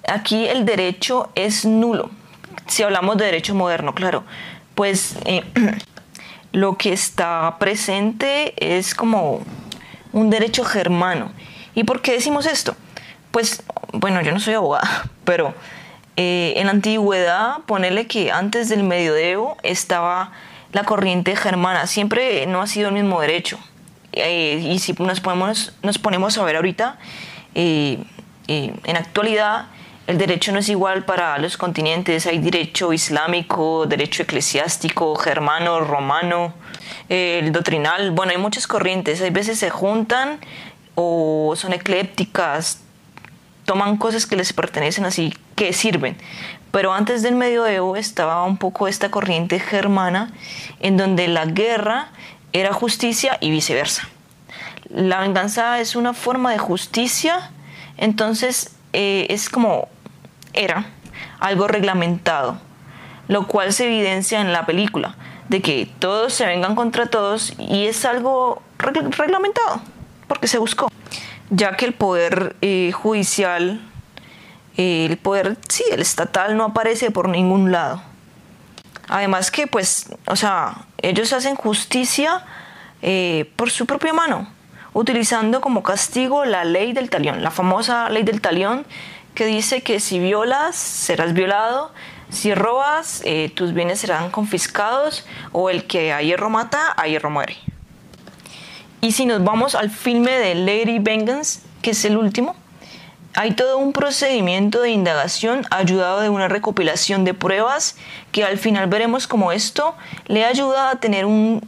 [0.08, 2.10] aquí el derecho es nulo.
[2.66, 4.24] Si hablamos de derecho moderno, claro,
[4.74, 5.44] pues eh,
[6.52, 9.42] lo que está presente es como
[10.12, 11.32] un derecho germano.
[11.74, 12.76] ¿Y por qué decimos esto?
[13.30, 15.54] Pues, bueno, yo no soy abogada, pero
[16.16, 20.32] eh, en la antigüedad, ponerle que antes del medioevo estaba
[20.72, 23.58] la corriente germana, siempre no ha sido el mismo derecho.
[24.16, 26.98] Eh, y si nos ponemos, a ver ahorita,
[27.54, 27.98] eh,
[28.48, 29.66] eh, en actualidad
[30.06, 36.52] el derecho no es igual para los continentes, hay derecho islámico, derecho eclesiástico, germano, romano,
[37.08, 40.40] el doctrinal, bueno, hay muchas corrientes, hay veces se juntan
[40.94, 42.82] o son eclépticas,
[43.64, 46.16] toman cosas que les pertenecen así que sirven.
[46.70, 50.32] Pero antes del medioevo estaba un poco esta corriente germana
[50.80, 52.08] en donde la guerra
[52.54, 54.08] era justicia y viceversa.
[54.88, 57.50] La venganza es una forma de justicia,
[57.98, 59.88] entonces eh, es como
[60.54, 60.86] era
[61.40, 62.58] algo reglamentado,
[63.26, 65.16] lo cual se evidencia en la película,
[65.48, 69.80] de que todos se vengan contra todos y es algo reglamentado,
[70.28, 70.88] porque se buscó,
[71.50, 73.80] ya que el poder eh, judicial,
[74.76, 78.13] eh, el poder, sí, el estatal no aparece por ningún lado.
[79.08, 82.44] Además que, pues, o sea, ellos hacen justicia
[83.02, 84.48] eh, por su propia mano,
[84.92, 88.86] utilizando como castigo la ley del talión, la famosa ley del talión
[89.34, 91.92] que dice que si violas serás violado,
[92.30, 97.30] si robas eh, tus bienes serán confiscados o el que a hierro mata, a hierro
[97.30, 97.56] muere.
[99.00, 102.56] Y si nos vamos al filme de Lady Vengeance, que es el último,
[103.34, 107.96] hay todo un procedimiento de indagación ayudado de una recopilación de pruebas
[108.32, 109.94] que al final veremos como esto
[110.26, 111.60] le ayuda a tener un,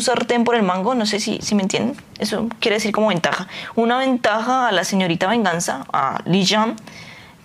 [0.00, 3.48] sartén por el mango, no sé si, si, me entienden, eso quiere decir como ventaja,
[3.74, 6.76] una ventaja a la señorita venganza, a Li Jian,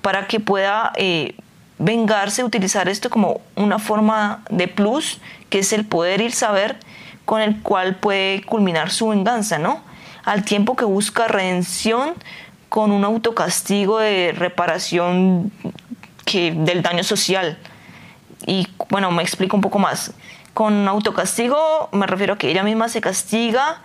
[0.02, 1.36] para que pueda eh,
[1.78, 6.78] vengarse, utilizar esto como una forma de plus, que es el poder y el saber
[7.26, 9.82] con el cual puede culminar su venganza, ¿no?
[10.24, 12.14] Al tiempo que busca redención,
[12.72, 15.52] con un autocastigo de reparación
[16.24, 17.58] que, del daño social.
[18.48, 20.14] Y bueno, me explico un poco más.
[20.54, 23.82] Con autocastigo me refiero a que ella misma se castiga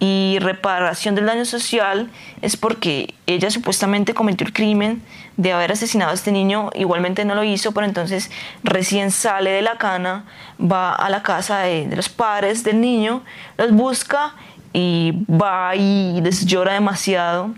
[0.00, 2.10] y reparación del daño social
[2.42, 5.00] es porque ella supuestamente cometió el crimen
[5.36, 8.32] de haber asesinado a este niño, igualmente no lo hizo, pero entonces
[8.64, 10.24] recién sale de la cana,
[10.60, 13.22] va a la casa de, de los padres del niño,
[13.58, 14.34] los busca
[14.72, 17.54] y va y les llora demasiado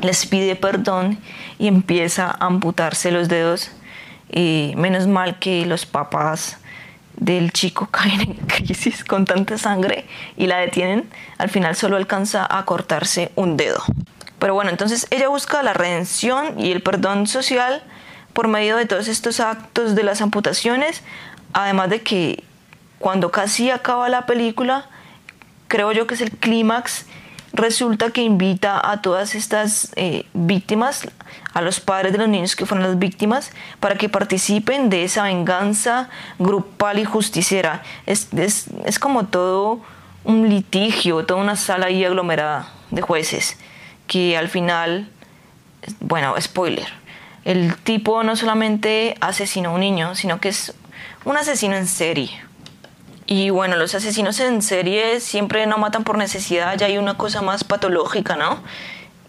[0.00, 1.18] les pide perdón
[1.58, 3.70] y empieza a amputarse los dedos.
[4.30, 6.58] Y menos mal que los papás
[7.16, 10.06] del chico caen en crisis con tanta sangre
[10.36, 11.08] y la detienen.
[11.38, 13.82] Al final solo alcanza a cortarse un dedo.
[14.38, 17.82] Pero bueno, entonces ella busca la redención y el perdón social
[18.32, 21.02] por medio de todos estos actos de las amputaciones.
[21.52, 22.42] Además de que
[22.98, 24.86] cuando casi acaba la película,
[25.68, 27.06] creo yo que es el clímax,
[27.52, 31.08] resulta que invita a todas estas eh, víctimas,
[31.52, 33.50] a los padres de los niños que fueron las víctimas,
[33.80, 37.82] para que participen de esa venganza grupal y justiciera.
[38.06, 39.80] Es, es, es como todo
[40.24, 43.58] un litigio, toda una sala ahí aglomerada de jueces,
[44.06, 45.08] que al final,
[46.00, 46.88] bueno, spoiler,
[47.44, 50.74] el tipo no solamente asesinó a un niño, sino que es
[51.24, 52.30] un asesino en serie.
[53.26, 57.40] Y bueno, los asesinos en serie siempre no matan por necesidad, ya hay una cosa
[57.40, 58.62] más patológica, ¿no?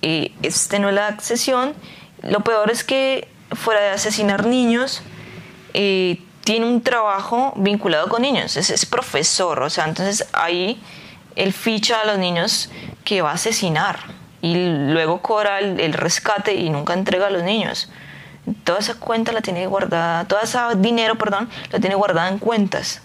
[0.01, 1.73] Y este no es la excepción.
[2.21, 5.01] Lo peor es que fuera de asesinar niños,
[5.73, 10.81] eh, tiene un trabajo vinculado con niños, es, es, profesor, o sea, entonces ahí
[11.35, 12.69] él ficha a los niños
[13.05, 13.99] que va a asesinar
[14.43, 17.89] y luego cobra el, rescate y nunca entrega a los niños.
[18.65, 23.01] Toda esa cuenta la tiene guardada, todo ese dinero, perdón, la tiene guardada en cuentas.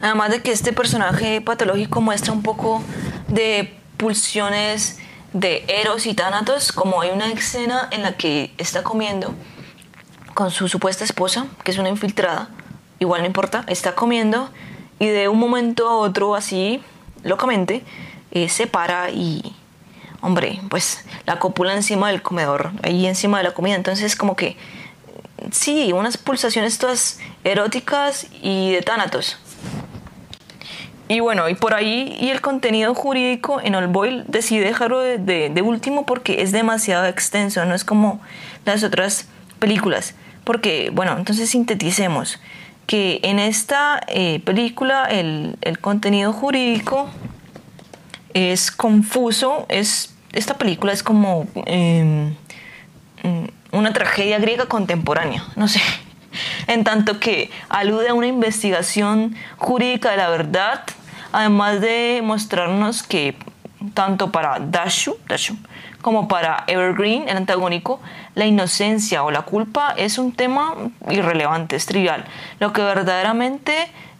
[0.00, 2.82] Además de que este personaje patológico muestra un poco
[3.28, 4.98] de pulsiones
[5.32, 9.34] de Eros y Tánatos, como hay una escena en la que está comiendo
[10.34, 12.48] con su supuesta esposa, que es una infiltrada,
[13.00, 14.50] igual no importa, está comiendo
[15.00, 16.80] y de un momento a otro así,
[17.24, 17.82] locamente,
[18.30, 19.54] eh, se para y,
[20.20, 24.56] hombre, pues la cópula encima del comedor, ahí encima de la comida, entonces como que,
[25.50, 29.38] sí, unas pulsaciones todas eróticas y de tánatos.
[31.08, 35.62] Y bueno, y por ahí, y el contenido jurídico en All Boil decidí dejarlo de,
[35.64, 38.20] último porque es demasiado extenso, no es como
[38.66, 39.26] las otras
[39.58, 40.14] películas.
[40.44, 42.38] Porque, bueno, entonces sinteticemos
[42.86, 47.08] que en esta eh, película el, el, contenido jurídico
[48.34, 52.32] es confuso, es, esta película es como eh,
[53.72, 55.80] una tragedia griega contemporánea, no sé,
[56.66, 60.84] en tanto que alude a una investigación jurídica de la verdad,
[61.32, 63.36] además de mostrarnos que
[63.94, 65.56] tanto para Dashu, Dashu
[66.02, 68.00] como para Evergreen, el antagónico,
[68.34, 70.74] la inocencia o la culpa es un tema
[71.10, 72.24] irrelevante, es trivial.
[72.60, 73.74] Lo que verdaderamente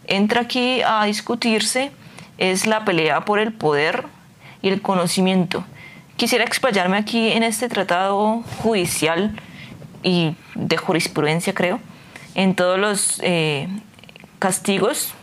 [0.07, 1.93] entra aquí a discutirse
[2.37, 4.05] es la pelea por el poder
[4.61, 5.65] y el conocimiento.
[6.17, 9.39] Quisiera explayarme aquí en este tratado judicial
[10.03, 11.81] y de jurisprudencia, creo,
[12.35, 13.69] en todos los eh,
[14.41, 15.15] castigos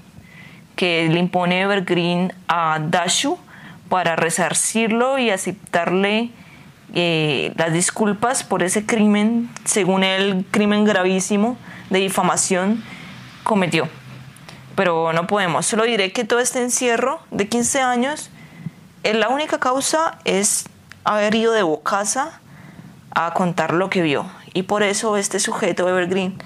[0.76, 3.38] que le impone Evergreen a Dashu
[3.90, 6.32] para resarcirlo y aceptarle
[6.94, 11.58] eh, las disculpas por ese crimen, según el crimen gravísimo
[11.90, 12.84] de difamación
[13.44, 13.88] cometió.
[14.76, 18.30] Pero no podemos, solo diré que todo este encierro de 15 años,
[19.04, 20.66] eh, la única causa es
[21.04, 22.40] haber ido de bocaza
[23.12, 24.26] a contar lo que vio.
[24.54, 26.38] Y por eso este sujeto, Evergreen,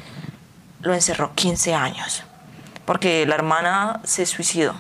[0.82, 2.24] lo encerró 15 años.
[2.90, 4.74] Porque la hermana se suicidó.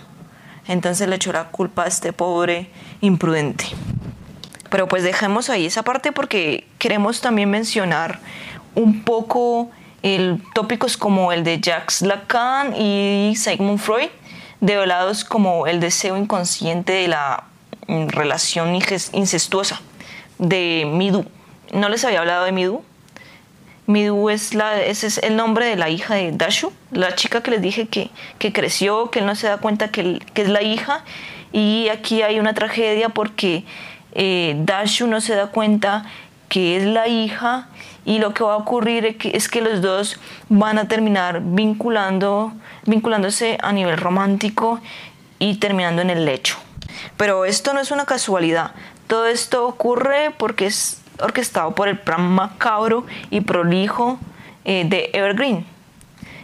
[0.65, 3.65] Entonces le echó la culpa a este pobre imprudente.
[4.71, 8.17] Pero pues dejemos ahí esa parte porque queremos también mencionar
[8.73, 9.69] un poco
[10.01, 14.09] el, tópicos como el de Jacques Lacan y Sigmund Freud,
[14.59, 17.43] develados como el deseo inconsciente de la
[17.85, 19.81] mm, relación incestuosa
[20.39, 21.25] de Midu.
[21.73, 22.81] ¿No les había hablado de Midu?
[23.89, 24.53] Midu es
[25.23, 29.17] el nombre de la hija de Dashu, la chica que les dije que, creció, que
[29.17, 31.03] él no se da cuenta que, que, es la hija.
[31.51, 33.65] Y aquí hay una tragedia porque
[34.13, 36.05] eh, Dashu no se da cuenta
[36.49, 37.67] que es la hija
[38.05, 40.19] y lo que va a ocurrir es que, es que los dos
[40.49, 42.53] van a terminar vinculando,
[42.85, 44.79] vinculándose a nivel romántico
[45.39, 46.57] y terminando en el lecho.
[47.17, 48.69] Pero esto no es una casualidad.
[49.07, 54.19] Todo esto ocurre porque es orquestado por el plan macabro y prolijo
[54.65, 55.65] eh, de Evergreen.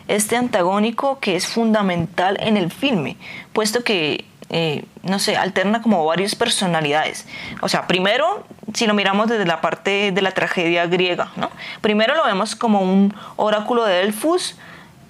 [0.07, 3.17] Este antagónico que es fundamental en el filme,
[3.53, 7.28] puesto que, eh, no sé, alterna como varias personalidades.
[7.61, 11.49] O sea, primero, si lo miramos desde la parte de la tragedia griega, ¿no?
[11.82, 14.57] Primero lo vemos como un oráculo de Delfos,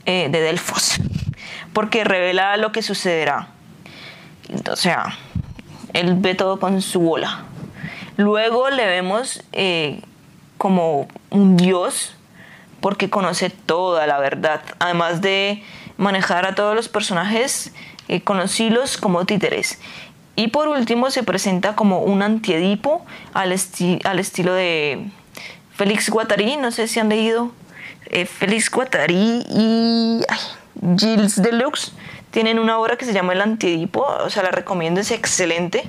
[0.06, 1.00] eh, de Delfos,
[1.74, 3.50] porque revela lo que sucederá.
[4.72, 5.18] O sea,
[5.94, 7.46] él ve todo con su bola.
[8.18, 10.02] Luego le vemos eh,
[10.58, 12.16] como un dios
[12.80, 15.64] porque conoce toda la verdad, además de
[15.98, 17.74] manejar a todos los personajes,
[18.08, 19.80] eh, conocidos como títeres.
[20.36, 23.56] Y por último se presenta como un antiedipo al,
[24.04, 25.08] al estilo de
[25.74, 27.52] Félix Guattari, no sé si han leído.
[28.08, 30.22] Eh, Félix Guattari y
[30.98, 31.92] Gilles Deluxe
[32.32, 35.84] tienen una obra que se llama El Antiedipo, o sea, la recomiendo, es excelente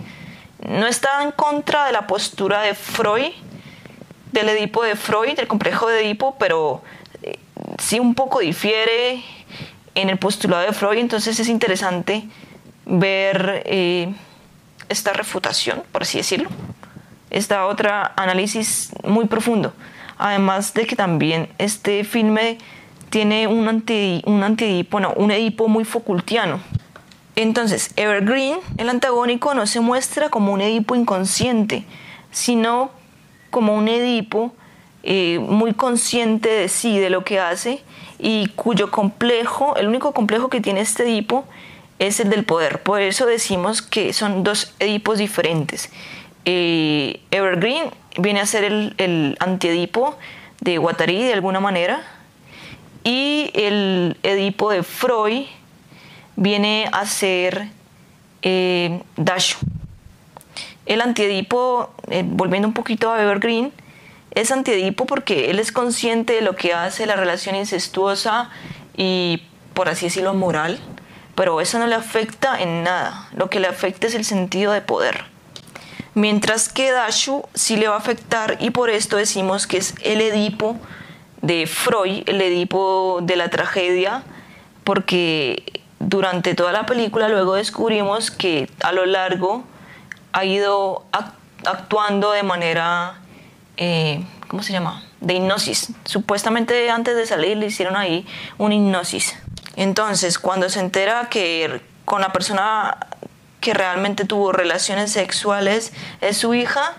[0.64, 3.32] no está en contra de la postura de Freud,
[4.32, 6.82] del Edipo de Freud, del complejo de Edipo, pero
[7.22, 7.38] eh,
[7.78, 9.22] sí un poco difiere
[9.94, 12.28] en el postulado de Freud, entonces es interesante
[12.84, 14.12] ver eh,
[14.88, 16.48] esta refutación, por así decirlo,
[17.30, 19.72] esta otra análisis muy profundo.
[20.18, 22.58] Además de que también este filme
[23.10, 26.60] tiene un, anti, un antiedipo, no, un edipo muy Foucaultiano.
[27.36, 31.84] Entonces, Evergreen, el antagónico, no se muestra como un Edipo inconsciente,
[32.30, 32.90] sino
[33.50, 34.54] como un Edipo
[35.02, 37.82] eh, muy consciente de sí, de lo que hace,
[38.18, 41.44] y cuyo complejo, el único complejo que tiene este Edipo
[41.98, 42.82] es el del poder.
[42.82, 45.90] Por eso decimos que son dos Edipos diferentes.
[46.46, 50.16] Eh, Evergreen viene a ser el, antiedipo
[50.62, 52.02] de Guattari de alguna manera,
[53.04, 55.44] y el Edipo de Freud
[56.36, 57.68] viene a ser
[58.42, 59.58] eh, Dashu.
[60.86, 63.72] El antiedipo, eh, volviendo un poquito a Evergreen,
[64.30, 68.50] es antiedipo porque él es consciente de lo que hace la relación incestuosa
[68.96, 69.42] y,
[69.74, 70.78] por así decirlo, moral,
[71.34, 73.28] pero eso no le afecta en nada.
[73.34, 75.24] Lo que le afecta es el sentido de poder.
[76.14, 80.20] Mientras que Dashu sí le va a afectar y por esto decimos que es el
[80.20, 80.76] Edipo
[81.42, 84.22] de Freud, el Edipo de la tragedia,
[84.84, 89.64] porque durante toda la película luego descubrimos que a lo largo
[90.32, 91.04] ha ido
[91.64, 93.14] actuando de manera,
[93.76, 95.02] eh, ¿cómo se llama?
[95.20, 95.92] De hipnosis.
[96.04, 98.26] Supuestamente antes de salir le hicieron ahí
[98.58, 99.36] una hipnosis.
[99.76, 102.98] Entonces, cuando se entera que con la persona
[103.60, 106.94] que realmente tuvo relaciones sexuales es su hija,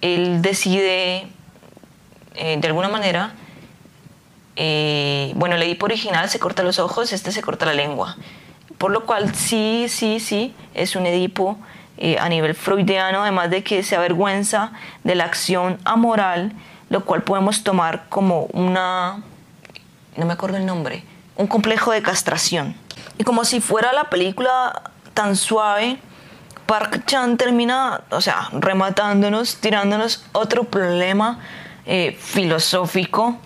[0.00, 1.28] él decide,
[2.34, 3.34] eh, de alguna manera,
[4.56, 8.16] eh, bueno, el Edipo original se corta los ojos, este se corta la lengua.
[8.78, 11.58] Por lo cual sí, sí, sí, es un Edipo
[11.96, 14.72] eh, a nivel freudiano, además de que se avergüenza
[15.04, 16.52] de la acción amoral,
[16.90, 19.22] lo cual podemos tomar como una,
[20.16, 21.04] no me acuerdo el nombre,
[21.36, 22.76] un complejo de castración.
[23.18, 24.82] Y como si fuera la película
[25.14, 25.98] tan suave,
[26.66, 31.40] Park Chan termina, o sea, rematándonos, tirándonos otro problema
[31.86, 33.38] eh, filosófico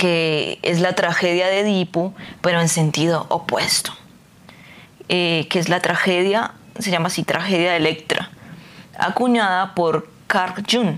[0.00, 3.92] que es la tragedia de Edipo, pero en sentido opuesto,
[5.10, 8.30] eh, que es la tragedia, se llama así, tragedia de Electra,
[8.98, 10.96] acuñada por Carl Jung,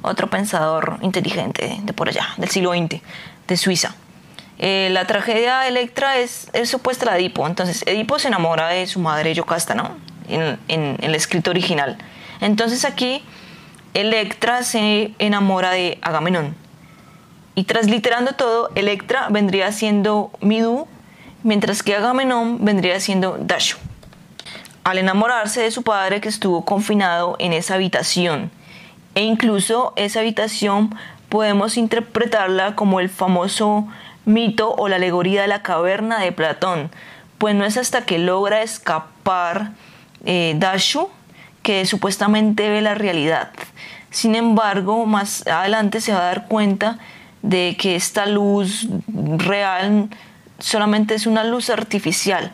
[0.00, 3.02] otro pensador inteligente de por allá, del siglo XX,
[3.46, 3.94] de Suiza.
[4.58, 8.86] Eh, la tragedia de Electra es, es supuesta a Edipo, entonces Edipo se enamora de
[8.86, 9.94] su madre Yocasta, ¿no?
[10.26, 11.98] En, en el escrito original.
[12.40, 13.22] Entonces aquí
[13.92, 16.56] Electra se enamora de Agamenón
[17.60, 20.88] y transliterando todo, Electra vendría siendo Midu,
[21.42, 23.76] mientras que Agamenón vendría siendo Dashu.
[24.82, 28.50] Al enamorarse de su padre que estuvo confinado en esa habitación,
[29.14, 30.96] e incluso esa habitación
[31.28, 33.86] podemos interpretarla como el famoso
[34.24, 36.90] mito o la alegoría de la caverna de Platón,
[37.36, 39.72] pues no es hasta que logra escapar
[40.24, 41.10] eh, Dashu
[41.62, 43.50] que supuestamente ve la realidad.
[44.10, 46.98] Sin embargo, más adelante se va a dar cuenta
[47.42, 48.88] de que esta luz
[49.38, 50.08] real
[50.58, 52.52] solamente es una luz artificial,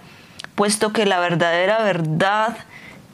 [0.55, 2.57] puesto que la verdadera verdad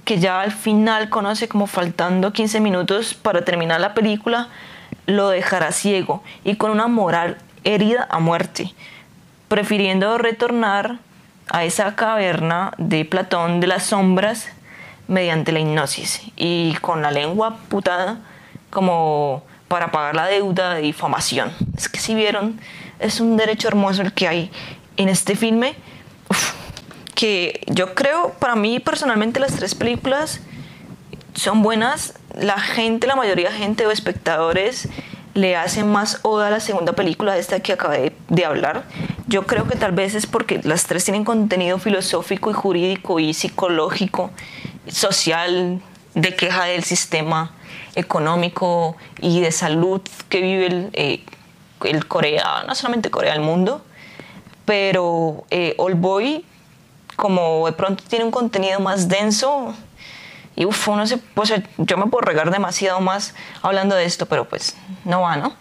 [0.05, 4.49] que ya al final conoce como faltando 15 minutos para terminar la película,
[5.07, 8.73] lo dejará ciego y con una moral herida a muerte,
[9.49, 10.99] prefiriendo retornar
[11.49, 14.49] a esa caverna de Platón de las sombras
[15.09, 18.19] mediante la hipnosis y con la lengua putada
[18.71, 19.43] como
[19.73, 21.51] para pagar la deuda de difamación.
[21.75, 22.61] Es que si vieron,
[22.99, 24.51] es un derecho hermoso el que hay
[24.99, 25.77] en este filme,
[27.15, 30.41] que yo creo, para mí personalmente las tres películas
[31.33, 34.91] son buenas, la gente, la mayoría de gente o espectadores
[35.33, 38.85] le hacen más oda a la segunda película, esta que acabé de hablar.
[39.27, 43.33] Yo creo que tal vez es porque las tres tienen contenido filosófico y jurídico y
[43.33, 44.33] psicológico,
[44.87, 45.81] social,
[46.15, 47.53] de queja del sistema
[47.95, 51.25] económico y de salud que vive el, eh,
[51.85, 53.83] el Corea, no solamente Corea, el mundo,
[54.65, 56.45] pero eh, All Boy,
[57.17, 59.75] como de pronto tiene un contenido más denso,
[60.55, 61.19] y uf, uno se,
[61.79, 65.55] yo me puedo regar demasiado más hablando de esto, pero pues no va, ¿no?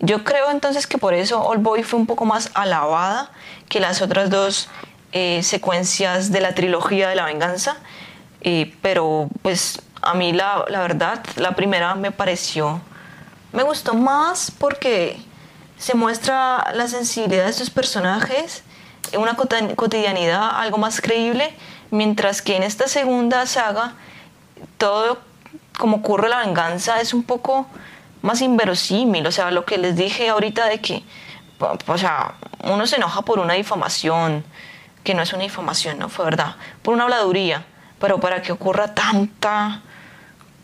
[0.00, 3.30] Yo creo entonces que por eso All Boy fue un poco más alabada
[3.68, 4.68] que las otras dos
[5.12, 7.76] eh, secuencias de la trilogía de la venganza,
[8.42, 12.80] eh, pero pues a mí la, la, verdad, la primera me pareció,
[13.52, 15.18] me gustó más porque
[15.78, 18.62] se muestra la sensibilidad de estos personajes,
[19.16, 21.54] una cotidianidad algo más creíble,
[21.90, 23.94] mientras que en esta segunda saga
[24.78, 25.18] todo
[25.78, 27.66] como ocurre la venganza es un poco
[28.22, 31.04] más inverosímil, o sea, lo que les dije ahorita de que,
[31.86, 32.34] o sea,
[32.64, 34.44] uno se enoja por una difamación,
[35.02, 37.66] que no es una difamación, no fue verdad, por una habladuría,
[38.00, 39.82] pero para que ocurra tanta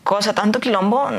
[0.03, 1.09] cosa, tanto quilombo,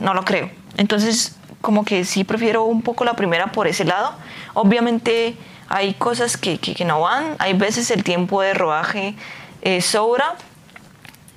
[0.00, 0.50] no, lo creo.
[0.76, 4.12] Entonces, como que sí prefiero un poco la primera por ese lado.
[4.54, 5.36] Obviamente
[5.68, 9.14] hay cosas que, que, no van, hay veces el tiempo de rodaje
[9.62, 10.34] eh, sobra.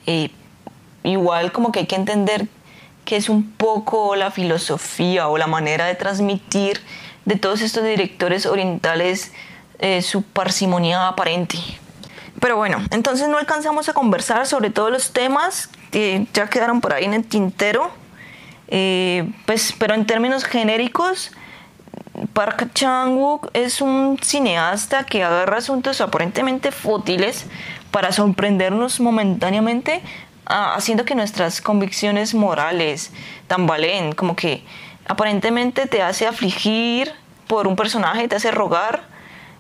[0.06, 0.32] Eh,
[1.04, 2.48] igual como que hay que entender
[3.06, 6.82] que es un poco la filosofía o la manera de transmitir
[7.26, 9.32] de todos estos directores orientales
[9.80, 11.58] eh, su parsimonia aparente.
[12.40, 17.06] Pero bueno, entonces no alcanzamos a conversar sobre todos los temas ya quedaron por ahí
[17.06, 17.92] en el tintero.
[18.68, 21.32] Eh, pues, pero en términos genéricos,
[22.34, 27.48] Park Chan-wook es un cineasta que agarra asuntos aparentemente fútiles
[27.92, 30.02] para sorprendernos momentáneamente,
[30.46, 33.12] ah, haciendo que nuestras convicciones morales
[33.48, 34.64] tambaleen, como que
[35.08, 37.12] aparentemente te hace afligir
[37.48, 39.11] por un personaje, te hace rogar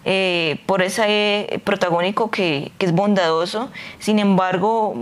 [0.03, 3.69] eh, por ese protagónico que, es bondadoso.
[3.99, 4.95] Sin embargo,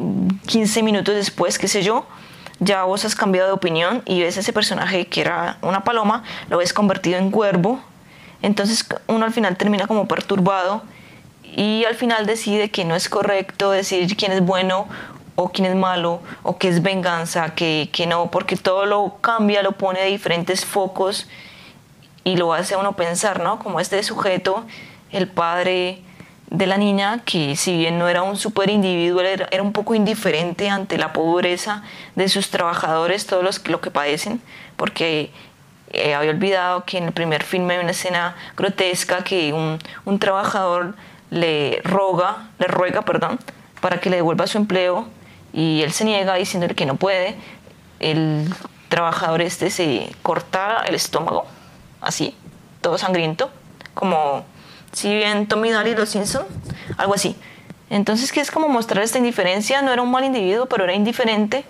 [0.47, 2.06] 15 minutos después, qué sé yo,
[2.60, 6.58] ya vos has cambiado de opinión y ves ese personaje que era una paloma, lo
[6.58, 7.80] ves convertido en cuervo.
[8.41, 10.82] Entonces uno al final termina como perturbado
[11.43, 14.88] y al final decide que no es correcto decir quién es bueno
[15.36, 19.64] o quién es malo o qué es venganza, que, que no, porque todo lo cambia,
[19.64, 21.28] lo pone de diferentes focos
[22.26, 23.60] y lo hace a uno pensar, ¿no?
[23.60, 24.66] Como este sujeto
[25.12, 26.01] el padre
[26.49, 30.70] de la niña, que si bien no era un super individuo, era, un poco indiferente
[30.70, 31.84] ante la pobreza
[32.16, 34.41] de sus trabajadores, todos los lo que padecen,
[34.76, 35.32] porque
[35.91, 40.95] eh, había olvidado que en el primer filme hay una escena grotesca que un, trabajador
[41.30, 43.39] le roga, le ruega, perdón,
[43.80, 45.07] para que le devuelva su empleo
[45.53, 47.36] y él se niega diciéndole que no puede.
[47.99, 48.51] El
[48.88, 51.45] trabajador este se corta el estómago,
[52.01, 52.36] así,
[52.82, 53.51] todo sangriento,
[53.93, 54.45] como
[54.92, 56.46] si bien Tommy Daly los Simpson,
[56.98, 57.36] algo así.
[57.90, 59.82] Entonces, ¿qué es como mostrar esta indiferencia?
[59.82, 61.66] No era un mal individuo, pero era indiferente.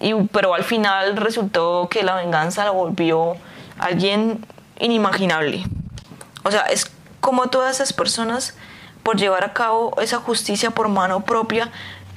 [0.00, 3.36] Y, pero al final resultó que la venganza la volvió
[3.78, 4.44] alguien
[4.78, 5.64] inimaginable.
[6.44, 6.90] O sea, es
[7.20, 8.54] como todas esas personas,
[9.02, 11.70] por llevar a cabo esa justicia por mano propia,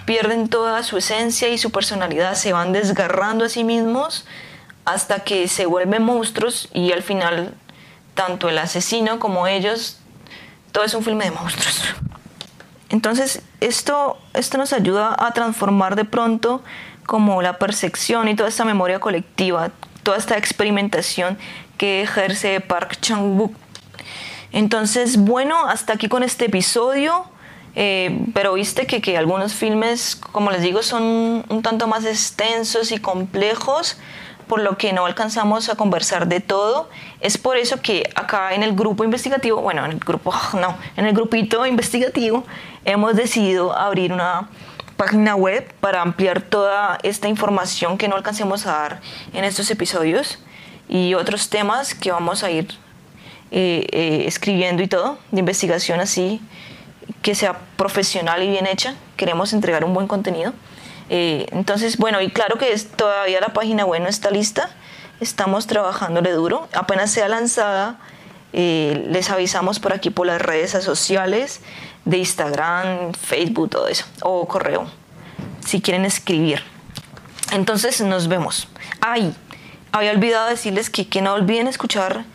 [0.05, 4.25] pierden toda su esencia y su personalidad, se van desgarrando a sí mismos
[4.85, 7.53] hasta que se vuelven monstruos y al final
[8.17, 9.99] tanto el asesino como ellos,
[10.73, 11.81] todo es un filme de monstruos.
[12.89, 16.61] Entonces, esto, esto nos ayuda a transformar de pronto
[17.05, 19.71] como la percepción y toda esta memoria colectiva,
[20.03, 21.37] toda esta experimentación
[21.77, 23.51] que ejerce Park Chang-wook.
[24.51, 27.25] Entonces, bueno, hasta aquí con este episodio.
[27.79, 32.91] Eh, pero viste que, que algunos filmes, como les digo, son un tanto más extensos
[32.91, 33.97] y complejos
[34.47, 36.89] por lo que no alcanzamos a conversar de todo.
[37.19, 41.05] Es por eso que acá en el grupo investigativo, bueno, en el grupo, no, en
[41.05, 42.43] el grupito investigativo,
[42.85, 44.49] hemos decidido abrir una
[44.95, 49.01] página web para ampliar toda esta información que no alcancemos a dar
[49.33, 50.39] en estos episodios
[50.89, 52.67] y otros temas que vamos a ir
[53.51, 56.41] eh, eh, escribiendo y todo, de investigación así,
[57.21, 58.95] que sea profesional y bien hecha.
[59.15, 60.53] Queremos entregar un buen contenido.
[61.09, 64.69] Eh, entonces, bueno, y claro que todavía la página web no está lista,
[65.19, 67.97] estamos trabajándole duro, apenas sea lanzada,
[68.53, 71.61] eh, les avisamos por aquí por las redes sociales
[72.05, 74.87] de Instagram, Facebook, todo eso, o correo,
[75.65, 76.61] si quieren escribir.
[77.51, 78.67] Entonces nos vemos.
[79.01, 79.33] Ay,
[79.91, 82.25] había olvidado decirles que, que no olviden escuchar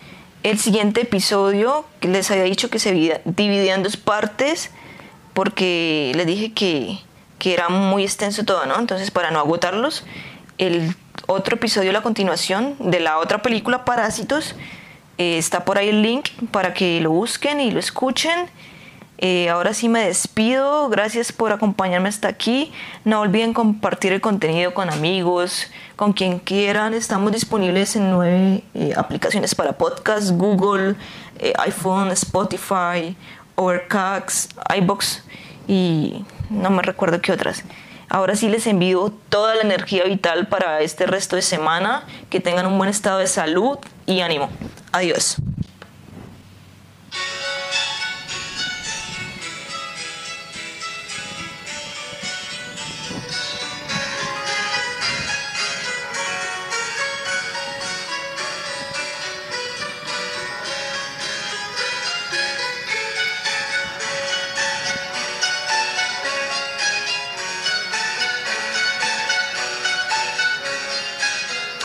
[0.43, 2.93] el siguiente episodio, les había dicho que se
[3.25, 4.71] dividía en dos partes,
[5.35, 6.99] porque les dije que
[7.43, 8.79] que era muy extenso todo, ¿no?
[8.79, 10.05] Entonces, para no agotarlos,
[10.59, 10.95] el
[11.27, 14.55] otro episodio, la continuación de la otra película, Parásitos,
[15.19, 18.47] eh, está por ahí el link para que lo busquen y lo escuchen.
[19.19, 22.71] Eh, ahora sí me despido, gracias por acompañarme hasta aquí.
[23.05, 25.67] No olviden compartir el contenido con amigos,
[25.97, 26.95] con quien quieran.
[26.95, 30.95] Estamos disponibles en nueve eh, aplicaciones para podcast, Google,
[31.59, 33.17] iPhone, Spotify,
[33.57, 35.25] Overcast, iBox
[35.67, 37.65] y no me recuerdo qué otras.
[38.09, 42.67] Ahora sí les envío toda la energía vital para este resto de semana, que tengan
[42.67, 44.51] un buen estado de salud y ánimo.
[44.93, 45.37] Adiós.